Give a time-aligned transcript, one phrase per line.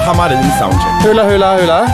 [0.00, 1.02] Hamarin soundcheck.
[1.04, 1.88] Hula, hula, hula.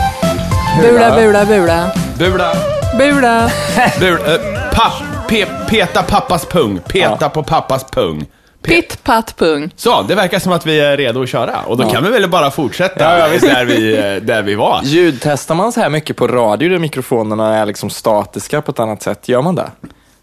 [0.81, 1.91] Bula, bula, bula.
[2.17, 2.53] Bula.
[2.97, 3.51] Bula.
[3.99, 4.33] Bula.
[4.33, 4.93] eh, papp,
[5.29, 6.79] pe, peta pappas pung.
[6.79, 8.19] Peta på pappas pung.
[8.63, 9.69] Pe- Pitt, patt, pung.
[9.75, 11.59] Så, det verkar som att vi är redo att köra.
[11.67, 13.45] Och då kan vi väl bara fortsätta Ja, ja, visst.
[13.45, 14.79] där, vi, eh, där vi var.
[14.83, 19.01] Ljudtestar man så här mycket på radio där mikrofonerna är liksom statiska på ett annat
[19.03, 19.29] sätt?
[19.29, 19.69] Gör man det?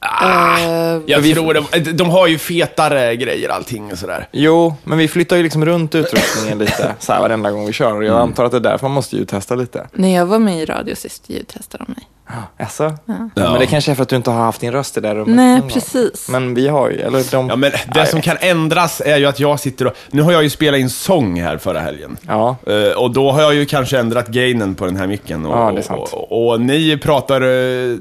[0.00, 4.28] Eh, Jag tror de, de har ju fetare grejer allting och sådär.
[4.32, 7.92] Jo, men vi flyttar ju liksom runt utrustningen lite så här varenda gång vi kör.
[7.96, 9.86] Och jag antar att det är därför man måste ljudtesta lite.
[9.92, 12.08] när jag var med i radio sist ljudtestade de mig.
[12.58, 12.84] Jaså?
[13.06, 13.14] Ja.
[13.34, 15.36] Men det kanske är för att du inte har haft din röst i det rummet.
[15.36, 16.28] Nej, precis.
[16.28, 17.48] Men vi har ju, eller de...
[17.48, 19.92] Ja, men det som kan ändras är ju att jag sitter och...
[20.10, 22.16] Nu har jag ju spelat in sång här förra helgen.
[22.28, 22.56] Ja.
[22.66, 25.46] Eh, och då har jag ju kanske ändrat gainen på den här micken.
[25.46, 26.08] Och, Ja, det är sant.
[26.12, 27.46] Och, och, och ni pratar, eh,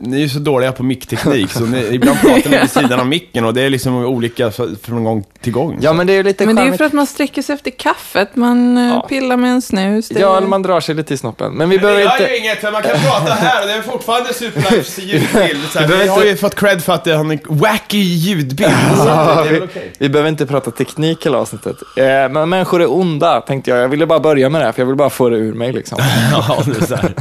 [0.01, 3.07] ni är ju så dåliga på mickteknik, så ni, ibland pratar ni vid sidan av
[3.07, 4.51] micken och det är liksom olika
[4.81, 5.77] från gång till gång.
[5.81, 7.55] Ja, men det är ju lite Men det är ju för att man sträcker sig
[7.55, 9.05] efter kaffet, man eh, Ja.
[9.09, 10.09] pillar med en snus.
[10.09, 11.53] det- Ja, eller man drar sig lite i snoppen.
[11.53, 12.31] Men vi Men det behöver gör inte...
[12.33, 15.63] ju inget, för man kan prata här och det är fortfarande Superlifes ljudbild.
[15.71, 18.71] Så här, vi har ju fått cred för att det har en wacky ljudbild.
[19.07, 19.91] Är väl okej.
[19.97, 21.75] Vi behöver inte prata teknik hela avsnittet.
[21.97, 23.79] Eh, men människor är onda, tänkte jag.
[23.79, 25.71] Jag ville bara börja med det, här, för jag vill bara få det ur mig
[25.73, 25.97] liksom.
[26.31, 27.13] Ja, det är så här.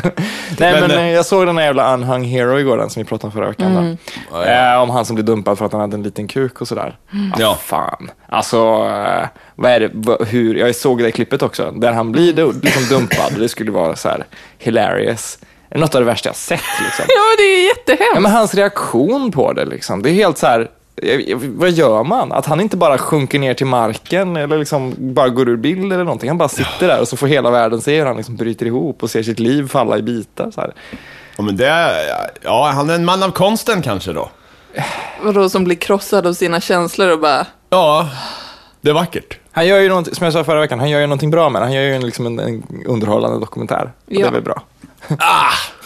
[0.58, 3.02] Nej, Men, men, eh, eh, jag såg den här jävla Unhung Hero igår, den som
[3.02, 3.76] vi pratade om förra veckan.
[3.76, 3.96] Mm.
[4.32, 4.42] Då.
[4.42, 6.96] Eh, om han som blev dumpad för att han hade en liten kuk och sådär.
[7.10, 7.58] Ah, Ja.
[7.62, 8.10] Fan.
[8.28, 12.82] Alltså, eh, vad är det, hur, jag såg det klippet också, där han blir liksom
[12.90, 13.32] dumpad.
[13.38, 14.24] Det skulle vara så här
[14.58, 15.38] hilarious.
[15.76, 17.04] Det är något av det värsta jag sett liksom.
[17.08, 18.12] Ja, men det är jättehemskt.
[18.14, 20.70] Ja, men hans reaktion på det liksom, det är helt så här,
[21.02, 22.32] eh, vad gör man?
[22.32, 26.04] Att han inte bara sjunker ner till marken eller liksom bara går ur bild eller
[26.04, 26.30] någonting.
[26.30, 29.02] Han bara sitter där och så får hela världen se hur han liksom bryter ihop
[29.02, 30.50] och ser sitt liv falla i bitar.
[30.50, 30.72] Så här.
[31.36, 31.92] Ja, men det
[32.42, 34.28] ja, han är en man av konsten kanske då.
[35.22, 37.46] Vadå, som blir krossad av sina känslor och bara...
[37.70, 38.08] Ja,
[38.80, 39.38] det är vackert.
[39.56, 41.62] Han gör ju någonting, som jag sa förra veckan, han gör ju någonting bra med
[41.62, 41.66] det.
[41.66, 43.82] Han gör ju en, liksom en, en underhållande dokumentär.
[44.06, 44.26] Och Det Ja.
[44.26, 44.62] är väl bra.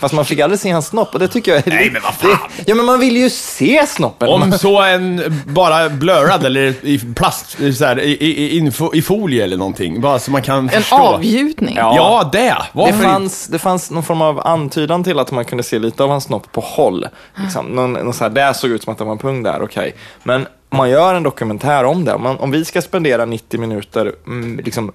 [0.00, 2.14] Fast man fick aldrig se hans snopp och det tycker jag är Nej, men vad
[2.14, 2.30] fan.
[2.56, 4.28] Det, ja, men man vill ju se snoppen.
[4.28, 9.03] Om så en bara blurrad eller i plast, så här, i, i, i, info- i
[9.03, 10.00] folie eller någonting.
[10.00, 10.97] Bara så man kan En förstå.
[10.97, 11.75] avgjutning.
[11.76, 11.92] Ja.
[11.97, 12.38] Ja, det.
[12.38, 13.04] Det Varför inte?
[13.06, 16.25] fanns, det fanns någon form av antydan till att man kunde se lite av hans
[16.25, 17.06] snopp på håll.
[17.36, 17.66] Liksom.
[17.66, 19.94] Någon, någon så här, det såg ut som att det var en pung där, okej.
[20.22, 23.60] Men om man gör en dokumentär om det, om, man, om vi ska spendera 90
[23.60, 24.92] minuter mm, liksom,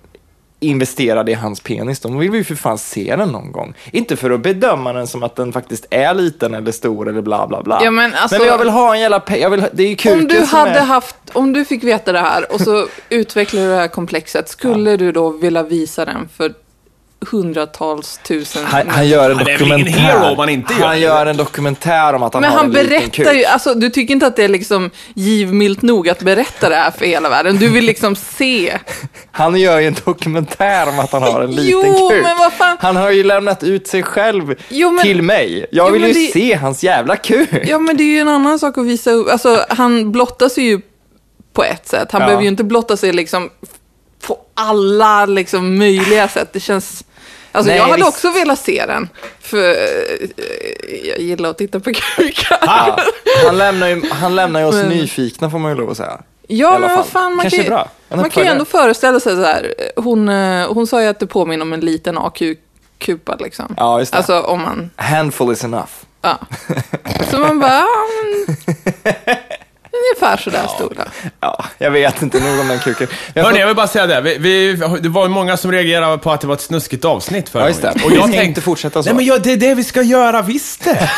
[0.59, 3.73] investerade i hans penis, då vill vi ju för fan se den någon gång.
[3.91, 7.47] Inte för att bedöma den som att den faktiskt är liten eller stor eller bla
[7.47, 7.79] bla bla.
[7.83, 10.27] Ja, men alltså- jag vill ha en jävla jag vill, Det är ju kuken Om
[10.27, 10.83] du hade är...
[10.83, 14.97] haft, om du fick veta det här och så utvecklar du det här komplexet, skulle
[14.97, 16.53] du då vilja visa den för
[17.31, 19.91] hundratals tusen Han, han gör en dokumentär.
[19.91, 22.65] hero om han inte gör Han gör en dokumentär om att han Men har han
[22.65, 23.33] en liten berättar kuk.
[23.35, 26.91] ju, alltså du tycker inte att det är liksom givmilt nog att berätta det här
[26.91, 27.57] för hela världen.
[27.57, 28.77] Du vill liksom se.
[29.31, 32.23] Han gör ju en dokumentär om att han har en liten Jo, kuk.
[32.23, 32.77] men vad fan.
[32.79, 35.65] Han har ju lämnat ut sig själv Jo, men- till mig.
[35.71, 37.49] Jag Jo, vill ju det- se hans jävla kuk.
[37.67, 39.29] Ja, men det är ju en annan sak att visa upp.
[39.31, 40.81] Alltså, han blottar sig ju
[41.53, 42.11] på ett sätt.
[42.11, 42.25] Han Ja.
[42.27, 43.49] behöver ju inte blotta sig liksom
[44.27, 46.49] på alla liksom möjliga sätt.
[46.53, 47.03] Det känns...
[47.55, 48.07] Alltså, Nej, jag hade visst.
[48.09, 49.09] också velat se den.
[49.39, 50.29] För eh,
[51.09, 52.57] jag gillar att titta på kukar.
[52.61, 52.97] Ja,
[53.45, 56.21] han, lämnar ju, han lämnar ju oss Men- nyfikna får man ju lov att säga.
[56.47, 57.89] Ja, men vad fan, man Kanske kan, ju, bra.
[58.09, 59.73] En man kan ju ändå föreställa sig så här.
[59.95, 63.73] Hon, eh, hon sa ju att det påminner om en liten AQ-kupa liksom.
[63.77, 64.17] Ja, just det.
[64.17, 65.89] Alltså om man, Handful is enough.
[66.21, 66.37] ja.
[67.31, 67.83] Så man bara,
[70.25, 71.29] ungefär sådär stor då.
[71.39, 73.07] Ja, jag vet inte nog om den kuken.
[73.33, 74.21] Jag Hörni, får- jag vill bara säga det.
[74.21, 77.49] Vi, vi, det var ju många som reagerade på att det var ett snuskigt avsnitt
[77.49, 77.93] förra Ja, just det.
[78.05, 79.09] Och jag ska inte fortsätta så.
[79.09, 81.09] Nej, men jag, det är det vi ska göra, visst det.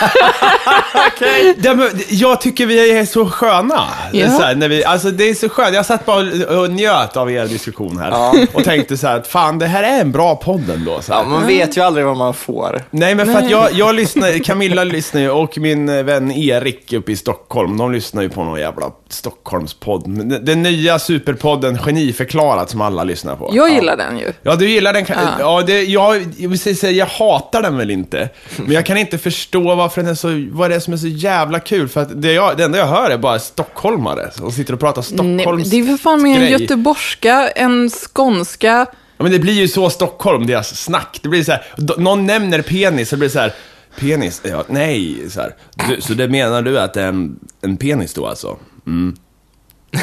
[1.58, 3.88] det men, jag tycker vi är så sköna.
[4.12, 4.30] Ja.
[4.30, 5.76] Så här, när vi, alltså, det är så skönt.
[5.76, 8.12] Jag satt bara och, och njöt av er diskussion här.
[8.12, 8.34] Ja.
[8.54, 11.02] Och tänkte så här, att fan, det här är en bra podd ändå.
[11.02, 11.20] Så här.
[11.20, 12.84] Ja, man vet ju aldrig vad man får.
[12.92, 17.12] Nej, men för att jag, jag lyssnar, Camilla lyssnar ju och min vän Erik uppe
[17.12, 20.10] i Stockholm, de lyssnar ju på någon jävla Stockholmspodd.
[20.46, 23.52] Den, nya superpodden Geniförklarat som alla lyssnar på.
[23.54, 24.34] Jag gillar den ju.
[24.42, 25.06] Ja, du gillar den.
[25.08, 25.16] Ja.
[25.16, 25.36] Ja.
[25.40, 28.30] Ja, det, jag, jag vill säga, jag hatar den väl inte.
[28.58, 31.08] Men jag kan inte förstå varför den är så, vad det är som är så
[31.08, 31.88] jävla kul.
[31.88, 35.02] För att det, jag, det enda jag hör är bara stockholmare som sitter och pratar
[35.02, 38.86] Nej, Stockholms det är för fan med en göteborgska, en skånska.
[39.18, 41.20] Ja, men det blir ju så Stockholm, deras snack.
[41.22, 41.64] Det blir så här,
[41.98, 43.54] någon nämner penis, så det blir så här,
[44.00, 44.42] penis?
[44.44, 45.56] Ja, nej, så här.
[45.90, 48.58] Du, så det menar du att det är en, en penis då alltså?
[48.88, 49.16] Mm.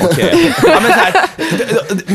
[0.02, 0.54] Okej.
[0.62, 1.14] Ja, men så här,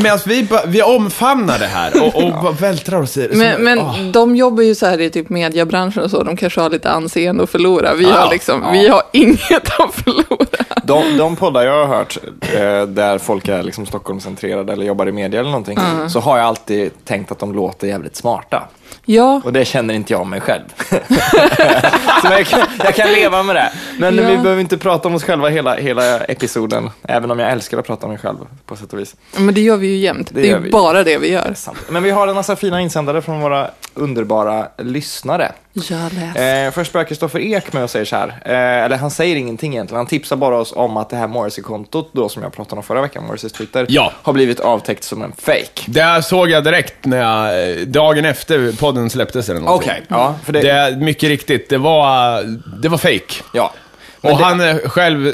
[0.02, 3.36] medan vi, vi omfamnar det här och, och bara vältrar oss i det.
[3.36, 4.00] Men, men åh.
[4.12, 7.42] de jobbar ju så här i typ mediebranschen och så, de kanske har lite anseende
[7.42, 7.94] att förlora.
[7.94, 10.64] Vi, Ja, har, liksom, vi har inget att förlora.
[10.84, 15.12] De, de poddar jag har hört eh, där folk är liksom Stockholmscentrerade eller jobbar i
[15.12, 15.78] media eller någonting,
[16.08, 18.68] så har jag alltid tänkt att de låter jävligt smarta.
[19.14, 20.62] Ja, Och det känner inte jag mig själv.
[22.22, 23.72] så jag kan, jag kan leva med det.
[23.98, 24.28] Men Ja.
[24.28, 27.86] vi behöver inte prata om oss själva hela, hela episoden, även om jag älskar att
[27.86, 28.36] prata om mig själv
[28.66, 29.16] på sätt och vis.
[29.36, 30.30] men det gör vi ju jämt.
[30.34, 31.52] Det Det, är ju bara det vi gör.
[31.56, 31.78] Sant.
[31.90, 35.52] Men vi har en massa fina insändare från våra underbara lyssnare.
[35.72, 36.36] Jag läs.
[36.36, 39.72] Eh, först börjar Kristoffer Ek med att säga så här, eh, eller han säger ingenting
[39.72, 42.82] egentligen, han tipsar bara oss om att det här Morrissey-kontot då som jag pratade om
[42.82, 44.12] förra veckan, Morrisseys Twitter, Ja.
[44.22, 45.82] har blivit avtäckt som en fake.
[45.86, 49.90] Det såg jag direkt när jag, eh, dagen efter podden släpptes eller någonting.
[49.90, 52.42] Okej, ja, för det, Det är mycket riktigt, det var,
[52.82, 53.34] det var fake.
[53.54, 53.72] ja.
[54.20, 55.32] Men Och det- han är själv...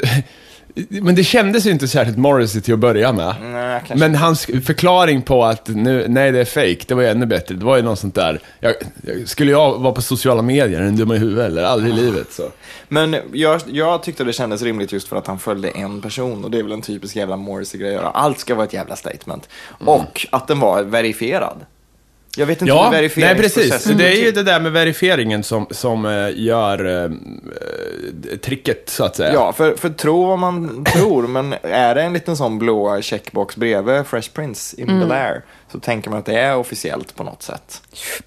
[0.89, 3.35] Men det kändes ju inte särskilt Morrissey till att börja med.
[3.41, 4.07] Nej, kanske.
[4.07, 7.55] Men hans förklaring på att nu, nej det är fake, det var ju ännu bättre.
[7.55, 8.39] Det var ju något sånt där.
[8.59, 11.63] Jag, jag, skulle jag vara på sociala medier, en dum i huvudet eller?
[11.63, 12.43] Aldrig i livet så.
[12.87, 16.51] Men jag, jag tyckte det kändes rimligt just för att han följde en person och
[16.51, 18.09] det är väl en typisk jävla Morrissey-grej att göra.
[18.09, 19.49] Allt ska vara ett jävla statement.
[19.69, 21.65] Och att den var verifierad.
[22.37, 23.97] Jag vet inte Ja, hur nej verifieringsprocessen precis.
[23.97, 29.03] Det är ju det där med verifieringen som, som eh, gör eh, eh, tricket, så
[29.03, 29.33] att säga.
[29.33, 33.55] Ja, för, för tro vad man tror, men är det en liten sån blå checkbox
[33.55, 35.41] bredvid Fresh Prince in Bel Air
[35.71, 37.81] så tänker man att det är officiellt på något sätt.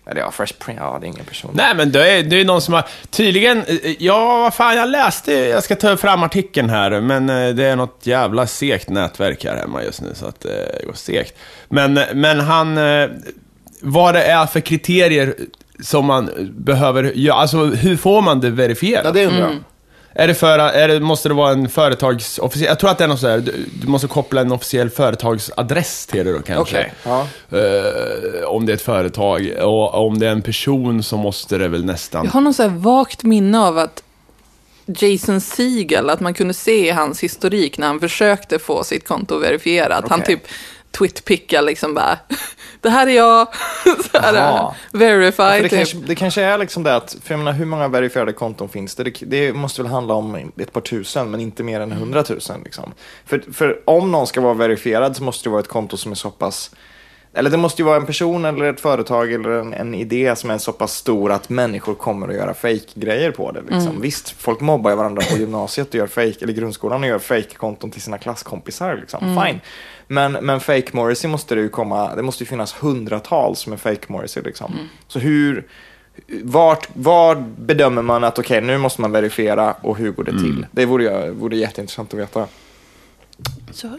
[0.07, 1.51] Eller ja, Fresh Prince, ja det är ingen person.
[1.55, 2.85] Nej, men det är, det är någon som har...
[3.11, 7.65] Tydligen, eh, ja, vad fan, jag läste, jag ska ta fram artikeln här, men det
[7.65, 11.35] är något jävla segt nätverk här hemma just nu, så att det går segt.
[11.69, 12.79] Men, men han,
[13.83, 15.35] vad det är för kriterier
[15.83, 19.05] som man behöver göra, alltså hur får man det verifierat?
[19.05, 19.57] Ja, det undrar jag.
[20.15, 22.39] Är det för, är det, måste det vara en företags...
[22.39, 26.07] officie- Jag tror att det är något sådär, du, du måste koppla en officiell företagsadress
[26.07, 26.77] till det då kanske.
[26.79, 27.27] Okej, ja.
[27.59, 29.53] Eh, om det är ett företag.
[29.63, 32.25] Och om det är en person så måste det väl nästan...
[32.25, 34.03] Jag har någon så här vagt minne av att
[34.87, 39.39] Jason Segel, att man kunde se i hans historik när han försökte få sitt konto
[39.39, 40.05] verifierat.
[40.09, 40.37] Han Okej.
[40.37, 40.47] typ
[40.99, 42.19] twitpickade liksom bara,
[42.81, 43.49] det här är jag,
[44.13, 45.79] så här, verify För det, typ.
[45.79, 48.95] kanske, det kanske är liksom det att, för jag menar hur många verifierade konton finns
[48.95, 49.05] det?
[49.05, 49.27] det?
[49.27, 52.61] Det måste väl handla om ett par tusen, men inte mer än hundratusen.
[52.65, 52.93] Liksom.
[53.25, 56.17] För, för om någon ska vara verifierad så måste det vara ett konto som är
[56.17, 56.71] så pass,
[57.33, 60.51] eller det måste ju vara en person eller ett företag eller en, en idé som
[60.51, 63.61] är så pass stor att människor kommer att göra fake-grejer på det.
[63.61, 64.01] Liksom.
[64.01, 68.03] Visst, folk mobbar varandra på gymnasiet och gör fake, eller grundskolan och gör fake-konton till
[68.03, 68.97] sina klasskompisar.
[68.97, 69.21] Liksom.
[69.21, 69.61] Fine.
[70.13, 74.07] Men, men fake Morrissey måste det ju komma, det måste ju finnas hundratals med fake
[74.07, 74.43] Morrissey.
[74.43, 74.79] Liksom.
[75.09, 75.67] Så hur,
[76.43, 80.67] vart, var bedömer man att okej, nu måste man verifiera och hur går det till?
[80.73, 82.41] Det vore, vore jätteintressant att veta.
[82.41, 82.47] Ja,
[83.83, 83.97] ja.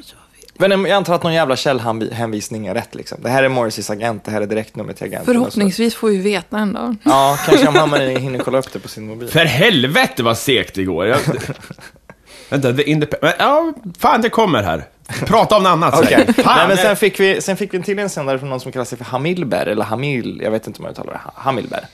[0.57, 2.95] Men jag antar att någon jävla källhänvisning är rätt.
[2.95, 3.17] Liksom.
[3.21, 5.25] Det här är Morrisseys agent, det här är direktnumret till agenten.
[5.33, 6.95] Förhoppningsvis får vi veta en dag.
[7.03, 9.29] Ja, kanske om Hammarby hinner kolla upp det på sin mobil.
[9.29, 11.05] För helvete vad segt igår.
[11.05, 11.19] Jag...
[12.49, 14.85] Vänta, the indep- men, ja, fan det kommer här.
[15.25, 15.95] Prata om något annat.
[15.95, 18.71] Fan, Nej, men sen fick, vi, sen fick vi en till insändare från någon som
[18.71, 21.85] kallar sig för Hamilber, eller Hamil, jag vet inte om jag uttalar det, Ha- Hamilber.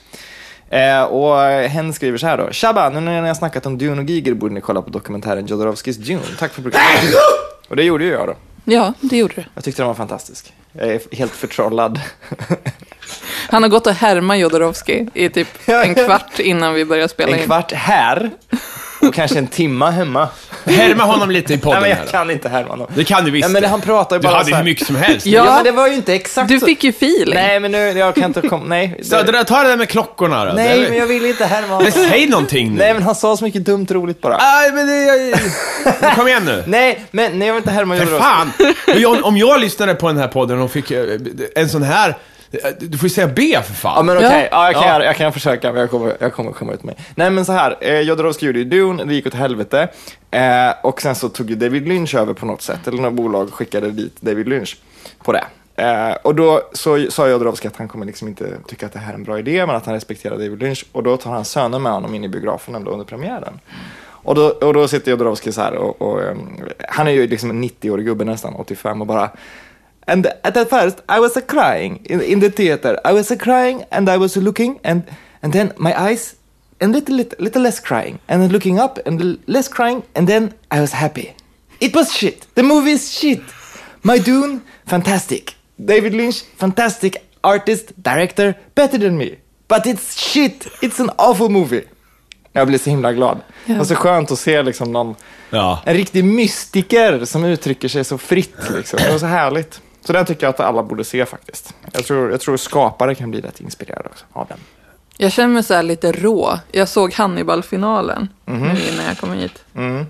[0.69, 2.51] Eh, och hen skriver så här då.
[2.51, 5.45] Tjaba, nu när ni har snackat om Dune och Giger borde ni kolla på dokumentären
[5.45, 6.19] Jodorowskis Dune.
[6.39, 7.13] Tack för programmet.
[7.69, 8.33] och det gjorde ju jag då.
[8.65, 9.43] Ja, det gjorde du.
[9.55, 10.53] Jag tyckte den var fantastisk.
[10.71, 11.99] Jag är helt förtrollad.
[13.49, 17.39] Han har gått och härmat Jodorowsky i typ en kvart innan vi började spela En
[17.39, 17.45] in.
[17.45, 18.31] kvart här
[19.01, 20.29] och kanske en timma hemma.
[20.67, 22.05] Härma honom lite i Nej, podden men jag här.
[22.05, 22.87] kan inte härma honom.
[22.95, 23.49] Det kan du visst.
[23.49, 25.25] Ja, men han pratar ju du bara hade så ju här- hur mycket som helst.
[25.25, 25.45] Ja.
[25.45, 27.33] Ja, men det var ju inte exakt Du så- fick ju feeling.
[27.35, 28.99] Nej, men nu, jag kan inte komma, nej.
[29.03, 30.53] Så, det där, ta det där med klockorna då.
[30.53, 31.91] Nej, men jag vill inte härma men honom.
[32.09, 32.79] säg någonting nu.
[32.79, 34.37] Nej, men han sa så mycket dumt roligt bara.
[34.37, 35.03] Nej, men det...
[36.01, 36.15] Jag...
[36.15, 36.63] Kom igen nu.
[36.67, 38.23] Nej, men nej, jag vill inte härma För Jodorowsky.
[38.23, 38.51] fan!
[38.87, 41.03] Men jag, om jag lyssnade på den här podden och fick eh,
[41.55, 42.17] en sån här...
[42.51, 43.93] eh, Du får ju säga B för fan.
[43.95, 44.47] Ja, men okej.
[44.51, 44.65] Ja.
[44.65, 45.03] jag, kan, Ja.
[45.03, 46.95] jag kan försöka, men jag kommer, jag kommer komma ut med.
[47.15, 47.77] Nej, men så här.
[47.81, 49.87] Eh, Jodorowsky gjorde ju Dune, det gick åt helvete.
[50.31, 50.41] Eh,
[50.83, 53.91] och sen så tog ju David Lynch över på något sätt, eller några bolag skickade
[53.91, 54.77] dit David Lynch
[55.23, 55.43] på det.
[55.75, 59.11] Eh, och då så sa Jodorowsky att han kommer liksom inte tycka att det här
[59.11, 60.85] är en bra idé, men att han respekterar David Lynch.
[60.91, 63.59] Och då tar han söner med honom in i biografen ändå under premiären.
[64.27, 66.21] Och då, och då sitter Jodorowsky så här och, och
[66.89, 69.29] han är ju liksom en 90-årig gubbe nästan, 85 och bara
[70.07, 72.97] And at first I was a crying in, in the theater.
[73.05, 75.03] I was a crying and I was looking and
[75.43, 76.35] and then my eyes
[76.81, 80.53] and little little, little less crying and then looking up and less crying and then
[80.71, 81.33] I was happy.
[81.79, 82.47] It was shit.
[82.55, 83.41] The movie is shit.
[84.01, 85.55] My Dune, fantastic.
[85.75, 89.35] David Lynch, fantastic artist, director, better than me.
[89.67, 90.67] But it's shit.
[90.81, 91.83] It's an awful movie.
[92.53, 93.37] Jag blir så himla glad.
[93.65, 93.77] Ja.
[93.77, 95.15] Var så skönt att se liksom någon,
[95.49, 95.81] Ja.
[95.85, 98.55] en riktig mystiker som uttrycker sig så fritt.
[98.75, 98.99] Liksom.
[99.03, 99.81] Det var så härligt.
[100.07, 101.73] Så den tycker jag att alla borde se faktiskt.
[101.91, 104.57] Jag tror, jag tror skapare kan bli rätt inspirerade också av den.
[105.17, 106.59] Jag känner mig så här lite rå.
[106.71, 109.63] Jag såg Hannibal-finalen nu innan jag kom hit.
[109.75, 110.05] Mm.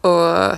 [0.00, 0.56] Och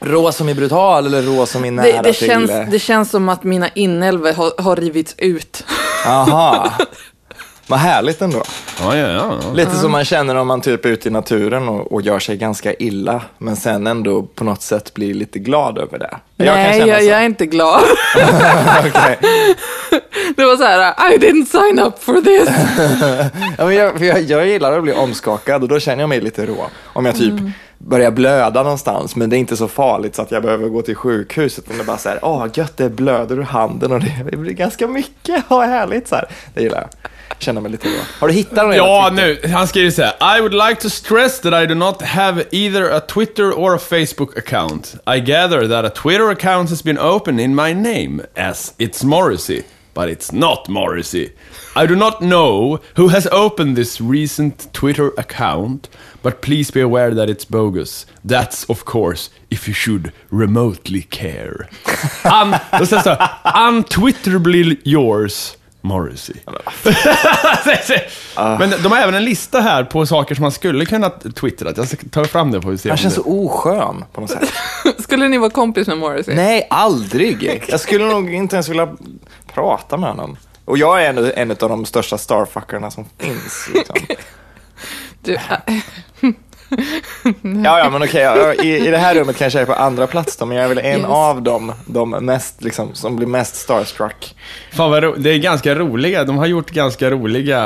[0.00, 2.28] Rå som är brutal eller rå som är nära det, det, till...
[2.28, 5.64] känns, det känns som att mina inälvor har, har rivits ut.
[6.06, 6.72] Aha.
[7.68, 8.42] Vad härligt ändå.
[8.80, 9.52] Ja, ja, ja.
[9.54, 12.36] Lite som man känner om man typ är ute i naturen och, och gör sig
[12.36, 16.16] ganska illa, men sen ändå på något sätt blir lite glad över det.
[16.36, 17.80] Jag Nej, jag, jag är inte glad.
[18.78, 19.18] Okej.
[20.36, 22.48] Det var så här, I didn't sign up for this.
[23.58, 26.20] ja, men jag, för jag, jag gillar att bli omskakad och då känner jag mig
[26.20, 26.66] lite rå.
[26.84, 27.34] Om jag typ
[27.78, 30.96] börjar blöda någonstans, men det är inte så farligt så att jag behöver gå till
[30.96, 31.64] sjukhuset.
[31.64, 34.52] Utan det är bara så här, åh gött, det blöder ur handen och det blir
[34.52, 35.44] ganska mycket.
[35.48, 36.28] Vad härligt så här.
[36.54, 37.10] Det gillar jag.
[37.38, 38.00] Känner mig lite rå.
[38.20, 39.40] Har du hittat någon Ja, nu.
[39.54, 40.38] Han skriver så här.
[40.38, 43.78] I would like to stress that I do not have either a Twitter or a
[43.78, 44.94] Facebook account.
[45.16, 49.62] I gather that a Twitter account has been opened in my name as It's Morrissey.
[49.94, 51.32] But it's not Morrissey.
[51.76, 55.88] I do not know who has opened this recent Twitter account,
[56.22, 58.06] but please be aware that it's bogus.
[58.28, 61.68] That's of course if you should remotely care.
[62.24, 63.16] Un, då står det så
[63.68, 65.56] Untwitterably yours,
[65.88, 66.36] Morrissey.
[68.58, 71.72] Men de har även en lista här på saker som man skulle kunna twittra.
[71.76, 72.88] Jag ska ta fram det på se.
[72.88, 74.52] Han känns det- så oskön på något sätt.
[74.98, 76.34] Skulle ni vara kompis med Morrissey?
[76.34, 77.64] Nej, aldrig.
[77.68, 78.88] Jag skulle nog inte ens vilja
[79.54, 80.36] prata med honom.
[80.64, 83.70] Och jag är en, en av de största starfuckarna som finns.
[83.74, 83.96] Liksom.
[85.22, 85.40] Du, äh,
[87.64, 88.22] Ja, ja, men okej.
[88.22, 90.64] ja, i, I det här rummet kanske jag är på andra plats då, men jag
[90.64, 91.06] är väl en Yes.
[91.08, 94.34] av dem, de mest, liksom, som blir mest starstruck.
[94.72, 97.60] Fan vad ro- det är ganska roliga, de har gjort ganska roliga...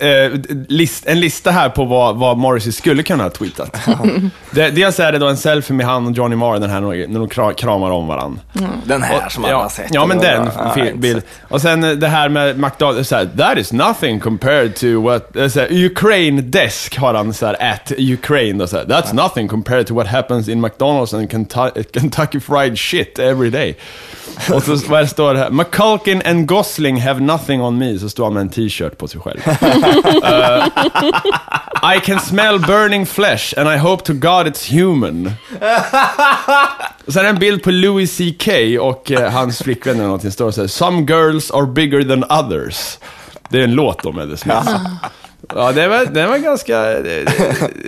[0.00, 3.76] eh, list, en lista här på vad, vad Morrissey skulle kunna ha tweetat.
[4.50, 7.18] det, dels är det då en selfie med han och Johnny Marr, den här när
[7.20, 8.40] de kra- kramar om varandra.
[8.84, 9.94] Den här som alla ja, har sett.
[9.94, 10.52] Ja, men den vad?
[10.56, 11.16] Ja, fi- inte bild.
[11.22, 11.26] sett.
[11.48, 15.36] Och sen eh, det här med McDonalds, så här, that is nothing compared to what,
[15.36, 19.48] eh, här, Ukraine desk har han så här, at Ukraine och så här, that's nothing
[19.48, 23.76] compared to what happens in McDonalds and Kentu- Kentucky fried shit every day.
[24.52, 28.24] Och så vad står det här, McCulkin and Gosling have nothing on me, så står
[28.24, 29.33] han med en t-shirt på sig själv.
[30.24, 30.66] Eh,
[31.96, 35.32] I can smell burning flesh and I hope to God it's human.
[37.06, 38.48] Och sen en bild på Louis CK
[38.80, 40.30] och eh, hans flickvän eller någonting.
[40.32, 42.98] står så här, Some girls are bigger than others.
[43.48, 44.68] Det är en låt om Eddie Smith.
[45.54, 47.24] Ja, det var, det var ganska, det,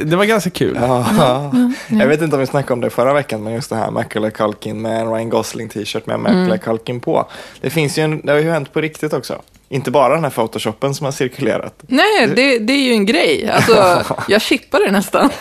[0.05, 0.79] det var ganska kul.
[0.81, 1.53] Ja.
[1.89, 4.31] Jag vet inte om vi snackade om det förra veckan, men just det här Macaulay
[4.31, 7.29] Culkin med en Ryan Gosling t-shirt med Macaulay Culkin på.
[7.61, 9.43] Det finns ju en, det har ju hänt på riktigt också.
[9.69, 11.75] Inte bara den här photoshoppen som har cirkulerat.
[11.81, 13.51] nej, det, det är ju en grej.
[13.55, 15.31] Alltså, jag chippar det nästan.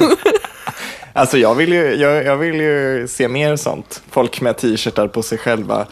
[1.13, 4.01] Alltså jag vill ju, jag, jag vill ju se mer sånt.
[4.09, 5.85] Folk med t-shirtar på sig själva.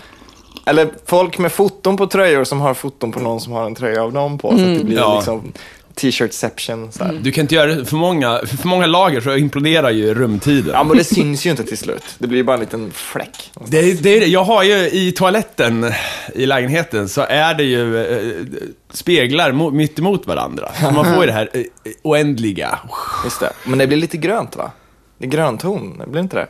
[0.66, 4.04] Eller folk med foton på tröjor som har foton på någon som har en tröja
[4.04, 4.48] av dem på.
[4.50, 5.16] Så att det blir Ja.
[5.16, 5.54] liksom
[5.96, 6.92] t-shirtception.
[7.00, 7.20] Här.
[7.24, 10.72] Du kan inte göra för många, för många lager så imploderar ju rumtiden.
[10.74, 12.04] Ja, men det syns ju inte till slut.
[12.18, 13.52] Det blir ju bara en liten fläck.
[13.68, 14.26] Det, är- det det.
[14.28, 15.92] Jag har ju i toaletten
[16.36, 18.46] i lägenheten så är det ju eh,
[18.92, 20.72] speglar mo- mitt emot varandra.
[20.82, 21.62] Så man får ju det här eh,
[22.02, 22.80] oändliga.
[23.24, 23.52] Just det.
[23.66, 24.72] Men det blir lite grönt va?
[25.18, 26.48] Det är grönton, det blir inte det?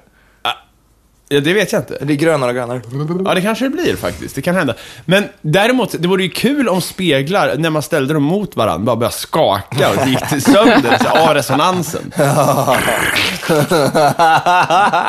[1.34, 1.98] Ja, det vet jag inte.
[2.00, 2.82] Det blir grönare och grönare.
[3.26, 4.36] Ja, det kanske det blir faktiskt.
[4.36, 4.74] Det kan hända.
[5.06, 8.96] Men däremot, det vore ju kul om speglar, när man ställde dem mot varandra, bara
[8.96, 12.14] började skaka och det gick till sönder så, av resonansen.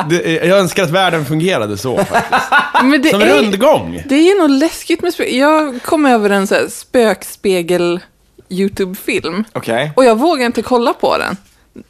[0.09, 2.51] Det, jag önskar att världen fungerade så faktiskt.
[2.83, 4.03] Men det Som en är, rundgång.
[4.09, 5.39] det är nog läskigt med spegel.
[5.39, 8.01] Jag kom över en så här spökspegel
[8.49, 9.45] YouTube-film.
[9.53, 9.93] Okej.
[9.97, 11.37] Och jag vågade inte kolla på den.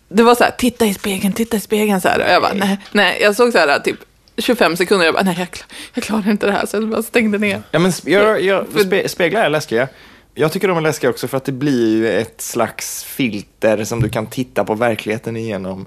[0.08, 2.18] Det var så här, titta i spegeln, titta i spegeln så här.
[2.24, 3.18] Och jag bara, nej, nej.
[3.22, 3.96] Jag såg så här typ
[4.38, 6.66] 25 sekunder jag bara, nej, jag, klar, jag klarar inte det här.
[6.66, 7.62] Så jag bara stängde ner.
[7.70, 9.88] Ja, men jag, jag, spe, speglar är läskiga.
[10.34, 14.02] Jag tycker de är läskiga också för att det blir ju ett slags filter som
[14.02, 15.86] du kan titta på verkligheten igenom.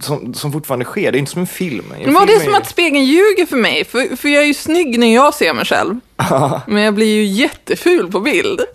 [0.00, 1.12] Som, som fortfarande sker.
[1.12, 1.84] Det är inte som en film.
[1.98, 3.84] En Men var det film som är- att spegeln ljuger för mig?
[3.84, 5.94] För, för jag är ju snygg när jag ser mig själv.
[6.66, 8.60] Men jag blir ju jätteful på bild.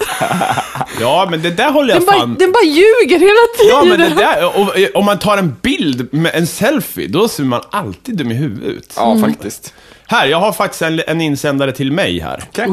[0.99, 2.35] Ja, men det där håller jag Den bara, fan...
[2.39, 3.89] den bara ljuger hela Ja, tiden.
[3.99, 7.43] men det där, och, och, om man tar en bild med en selfie, då ser
[7.43, 8.93] man alltid dum i huvudet.
[8.95, 9.73] Ja, faktiskt.
[10.13, 12.43] Här, jag har faktiskt en, en insändare till mig här.
[12.49, 12.69] Okej.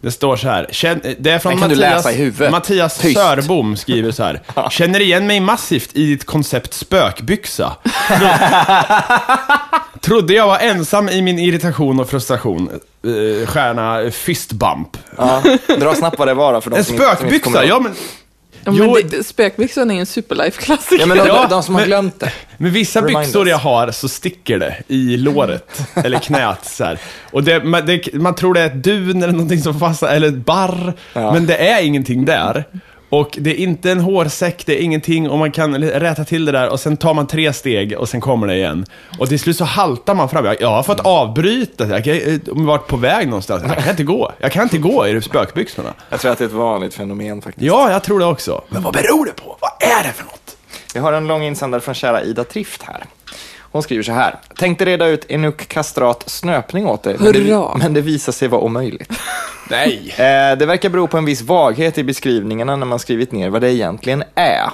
[0.00, 2.50] Det står så här, känn, det är från Den kan du Mattias, läsa i huvudet.
[2.50, 3.18] Mattias Tyst.
[3.18, 4.40] Sörbom skriver så här.
[4.70, 7.76] Känner igen mig massivt i ditt koncept spökbyxa.
[8.08, 8.26] Tro,
[10.00, 12.70] Trodde jag var ensam i min irritation och frustration.
[13.06, 14.96] Uh, stjärna fistbump.
[15.18, 15.42] Ja,
[15.78, 17.64] dra snabbt vad det var då, för de En som inte- som inte kommer spökbyxa,
[17.64, 17.94] ja men...
[18.64, 21.00] Ja, Jo, men det, spökbyxan är en superlife-klassiker.
[21.00, 22.32] Ja, men de, Ja, de som har men- glömt det.
[22.58, 23.50] Med vissa Remind byxor us.
[23.50, 26.98] jag har så sticker det i låret, eller knät så här.
[27.30, 30.28] Och det, man, det, man tror det är ett dun eller någonting som fastnar, eller
[30.28, 31.32] ett barr, Ja.
[31.32, 32.64] men det är ingenting där.
[33.10, 36.52] Och det är inte en hårsäck, det är ingenting och man kan rätta till det
[36.52, 38.86] där och sen tar man tre steg och sen kommer det igen.
[39.18, 40.44] Och till slut så haltar man fram.
[40.44, 43.62] Jag, jag har fått avbryta, jag kan, eh, varit på väg någonstans.
[43.66, 44.32] Jag kan inte gå.
[44.38, 45.94] Jag kan inte gå i spökbyxorna.
[46.10, 47.66] Jag tror att det är ett vanligt fenomen faktiskt.
[47.66, 48.62] Ja, jag tror det också.
[48.68, 49.56] Men vad beror det på?
[49.60, 50.56] Vad är det för något?
[50.94, 53.04] Vi har en lång insändare från kära Ida Trift här.
[53.72, 54.34] Hon skriver så här.
[54.56, 58.60] Tänkte reda ut enuk kastrat snöpning åt dig, men det, men det visar sig vara
[58.60, 59.12] omöjligt.
[59.70, 60.14] Nej.
[60.16, 63.60] Eh, det verkar bero på en viss vaghet i beskrivningarna när man skrivit ner vad
[63.60, 64.70] det egentligen är.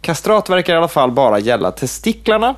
[0.00, 2.54] Kastrat verkar i alla fall bara gälla testiklarna.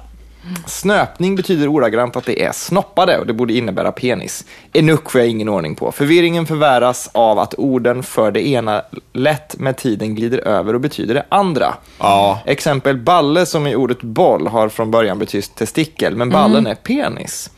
[0.66, 4.44] Snöpning betyder ordagrant att det är snoppade och det borde innebära penis.
[4.72, 5.92] Enuk får jag ingen ordning på.
[5.92, 11.14] Förvirringen förvärras av att orden för det ena lätt med tiden glider över och betyder
[11.14, 11.74] det andra.
[11.98, 12.40] Ja.
[12.44, 17.50] Exempel balle som i ordet boll har från början betytt testikel, men ballen är penis.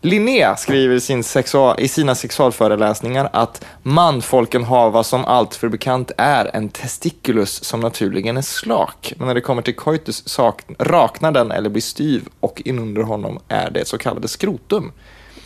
[0.00, 6.10] Linnea skriver i, sin sexual, i sina sexualföreläsningar att manfolken har vad som alltför bekant
[6.16, 9.12] är en testiculus som naturligen är slak.
[9.16, 13.38] Men när det kommer till coitus sak, raknar den eller blir styv och inunder honom
[13.48, 14.92] är det så kallade skrotum.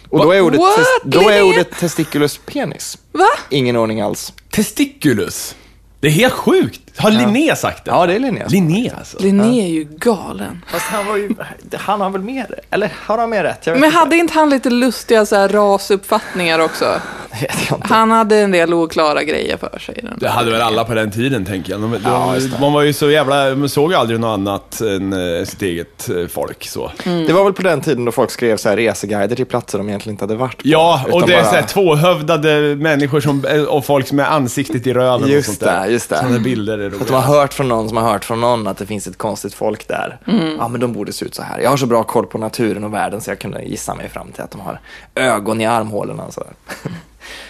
[0.09, 2.99] Och då är ordet, What, tes, då är ordet testiculus penis.
[3.13, 3.29] Va?
[3.51, 4.33] Ingen ordning alls.
[4.51, 5.57] Testiculus.
[6.01, 6.81] Det är helt sjukt.
[6.97, 7.91] Har Linné sagt det?
[7.91, 8.47] Ja, det är Linnea.
[8.49, 9.19] Linné alltså.
[9.21, 10.65] Linné är ju galen.
[10.69, 11.31] Fast han var ju,
[11.73, 13.67] han har väl mer, eller har han mer rätt?
[13.67, 13.99] Jag vet Men inte.
[13.99, 16.85] hade inte han lite lustiga så här, rasuppfattningar också?
[17.83, 20.05] Han hade en del oklara grejer för sig.
[20.17, 21.81] Det hade väl alla på den tiden, tänker jag.
[21.81, 23.55] De, de, Ja, man var ju så jävla...
[23.55, 26.93] Man såg ju aldrig något annat än eh, sitt eget eh, folk, så.
[27.05, 29.89] Det var väl på den tiden då folk skrev så här reseguider till platser de
[29.89, 30.63] egentligen inte hade varit på.
[30.65, 34.87] Ja, och det är bara- så här tvåhövdade människor som, eh, och folk med ansiktet
[34.87, 35.87] i röven Just och sånt där.
[35.87, 36.17] det, just det.
[36.17, 37.17] Sådana bilder är Att de roliga.
[37.19, 39.89] har hört från någon som har hört från någon att det finns ett konstigt folk
[39.89, 40.19] där.
[40.59, 41.61] Ja, men de borde se ut så här.
[41.61, 44.33] Jag har så bra koll på naturen och världen så jag kunde gissa mig fram
[44.33, 44.81] till att de har
[45.15, 46.53] ögon i armhålorna och så där.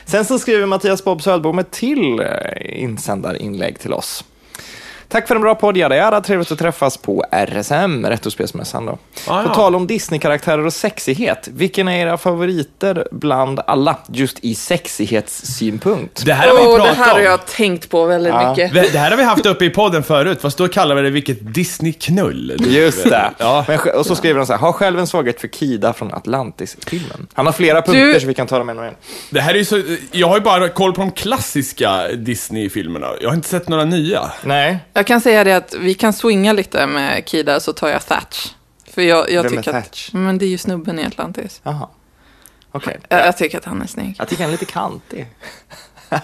[0.05, 4.25] Sen så skriver Mattias Bob Södbom ett till eh, insändarinlägg till oss.
[5.11, 6.21] Tack för en bra podd, jada jada.
[6.21, 8.99] Trevligt att träffas på RSM, Retrospelsmässan då.
[9.27, 14.55] Ah, På tal om Disney-karaktärer och sexighet, vilken är era favoriter bland alla, just i
[14.55, 16.27] sexighetssynpunkt?
[16.27, 17.25] Det här har vi Åh, det pratat här har om.
[17.25, 18.51] jag tänkt på väldigt Ja.
[18.51, 18.93] mycket.
[18.93, 21.55] Det här har vi haft uppe i podden förut, fast då kallar vi det vilket
[21.55, 22.57] Disney-knull.
[22.67, 23.31] Just det.
[23.39, 23.65] Ja.
[23.69, 27.27] Men, och så skriver han så här, har själv en svaghet för Kida från Atlantis-filmen.
[27.35, 28.95] Han har flera punkter Du- så vi kan ta dem en och en.
[29.31, 33.07] Det här är ju så, jag har ju bara koll på de klassiska Disney-filmerna.
[33.21, 34.21] Jag har inte sett några nya.
[34.45, 38.07] Nej, Jag kan säga det att vi kan swinga lite med Kida så tar jag
[38.07, 38.47] Thatch.
[38.95, 40.09] För jag, jag Vem är tycker Thatch?
[40.09, 40.15] att...
[40.15, 41.61] Men det är ju snubben i Atlantis.
[41.65, 41.89] jaha.
[42.73, 42.99] Okej.
[43.09, 44.15] Jag, jag tycker att han är snygg.
[44.19, 45.27] Jag tycker han är lite kantig.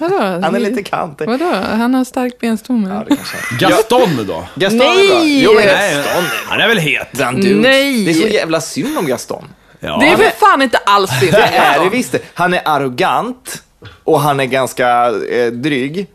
[0.00, 0.18] Vadå?
[0.42, 1.26] Han är lite kantig.
[1.28, 1.52] Vadå?
[1.54, 2.88] Han har stark benstomme.
[2.94, 3.58] Ja, det kanske är.
[3.58, 4.44] Gaston då?
[4.54, 5.06] Gaston Nej!
[5.06, 5.24] är bra.
[5.24, 6.24] Jo, men Nej, Gaston.
[6.48, 7.08] han är väl het?
[7.44, 8.04] Nej!
[8.04, 9.44] Det är så jävla synd om Gaston.
[9.80, 9.98] Ja.
[10.00, 11.30] Det är för fan inte alls det.
[11.30, 12.14] Det är det visst.
[12.34, 13.62] Han är arrogant
[14.04, 16.06] och han är ganska eh, dryg.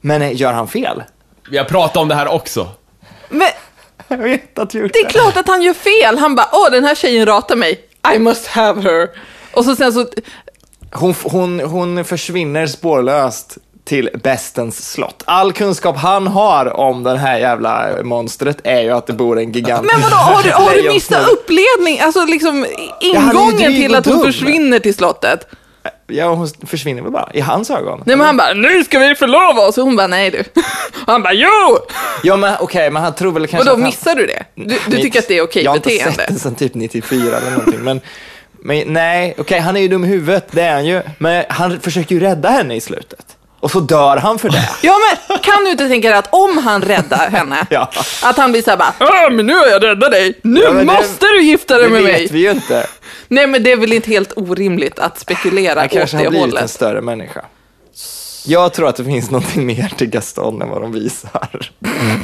[0.00, 1.02] Men eh, gör han fel?
[1.50, 2.68] Vi har pratat om det här också.
[3.28, 3.48] Men
[4.08, 6.18] Jag vet att gjort det är klart att han gör fel.
[6.18, 7.80] Han bara, åh den här tjejen ratar mig.
[8.14, 9.08] I must have her.
[9.52, 10.06] Och så sen så,
[10.92, 15.22] Hon, hon, hon försvinner spårlöst till bestens slott.
[15.26, 19.52] All kunskap han har om det här jävla monstret är ju att det bor en
[19.52, 22.00] gigantisk men vadå, har du, har du missat uppledning?
[22.00, 22.66] Alltså liksom
[23.00, 25.46] ingången till att hon försvinner till slottet.
[26.06, 28.02] Ja, hon försvinner väl bara, i hans ögon.
[28.06, 29.78] Nej men han bara, nu ska vi förlova oss.
[29.78, 30.40] Och hon bara, nej du.
[30.40, 30.46] Och
[31.12, 31.78] han bara, jo!
[32.22, 33.88] Ja, men okej, men han tror väl kanske Och då han...
[33.88, 34.44] missar du det?
[34.54, 36.14] Du, du tycker att det är okej Jag har inte beteende?
[36.16, 38.00] sett den sedan typ 94 eller någonting, men...
[38.60, 41.02] Men nej, okej, han är ju dum i huvudet, det är han ju.
[41.18, 43.36] Men han försöker ju rädda henne i slutet.
[43.60, 44.70] Och så dör han för det.
[44.82, 44.94] Ja
[45.28, 47.90] men kan du inte tänka dig att om han räddar henne, Ja.
[48.22, 50.86] att han blir såhär bara, "Ah, men nu har jag räddat dig, nu Ja, men
[50.86, 52.28] det- måste du gifta dig Det med vet mig.
[52.30, 52.86] vi ju inte.
[53.28, 56.30] Nej men det är väl inte helt orimligt att spekulera Han åt kanske har det
[56.30, 56.70] blivit en hållet.
[56.70, 57.40] större människa.
[58.46, 61.70] Jag tror att det finns någonting mer till Gaston än vad de visar.
[61.78, 62.20] Nej.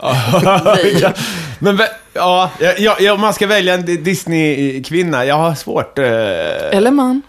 [0.00, 1.12] Ja,
[1.58, 1.78] Men
[2.12, 5.98] ja, ja, ja, om man ska välja en Di- Disney-kvinna, jag har svårt.
[5.98, 7.22] Eh, Eller man.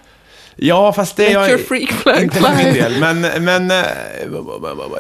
[0.56, 3.00] Ja, fast det Let är your freak flag inte för min del.
[3.00, 3.78] Men, men eh,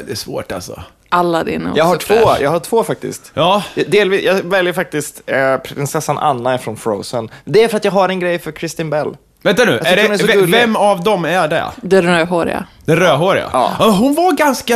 [0.05, 0.83] det är svårt alltså.
[1.09, 2.41] Aladdin är Jag har också två, fräsch.
[2.41, 3.31] jag har två faktiskt.
[3.33, 7.29] Ja, Delvis, jag väljer faktiskt eh, prinsessan Anna från Frozen.
[7.45, 9.17] Det är för att jag har en grej för Kristin Bell.
[9.41, 9.71] vänta nu.
[9.71, 10.51] Är hon är det, gullig.
[10.51, 11.63] vem av dem är det?
[11.81, 12.65] Den rödhåriga.
[12.85, 13.49] Den rödhåriga?
[13.53, 13.71] Ja.
[13.79, 14.73] hon var ganska,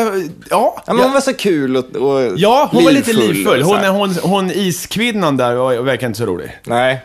[0.49, 0.83] ja.
[0.85, 3.61] Ja, men hon var så kul och, och Ja, hon var lite livfull livfull.
[3.61, 3.89] Hon, här.
[3.89, 6.59] hon, hon iskvinnan där var, verkar inte så rolig.
[6.63, 7.01] Nej.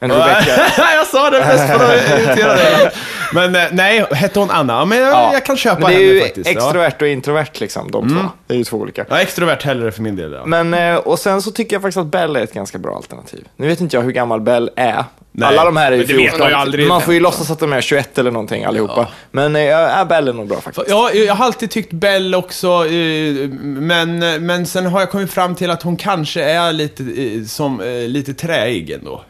[0.00, 0.62] En Rebecca.
[0.96, 2.90] jag sa det mest för att irritera dig.
[3.32, 4.72] Men eh, nej, hette hon Anna?
[4.72, 5.30] Ja, Men jag, Ja.
[5.32, 6.48] jag kan köpa Men det är henne ju faktiskt.
[6.50, 8.20] extrovert och introvert liksom, de två.
[8.46, 9.00] Det är ju två olika.
[9.08, 9.16] Ja.
[9.16, 10.32] Ja, extrovert hellre för min del.
[10.32, 10.46] Ja.
[10.46, 13.44] Men, eh, och sen så tycker jag faktiskt att Belle är ett ganska bra alternativ.
[13.56, 15.04] Nu vet inte jag hur gammal Belle är.
[15.32, 16.40] Nej, Alla de här är ju men det vet 14.
[16.50, 16.88] man aldrig.
[16.88, 19.06] Man får ju låtsas att de är 21 eller någonting allihopa.
[19.30, 20.86] Men eh, ja, Belle är nog bra faktiskt.
[20.88, 25.54] Ja, jag har alltid tyckt Bell också, eh, men, men sen har jag kommit fram
[25.54, 29.22] till att hon kanske är lite, eh, som, eh, lite träig ändå.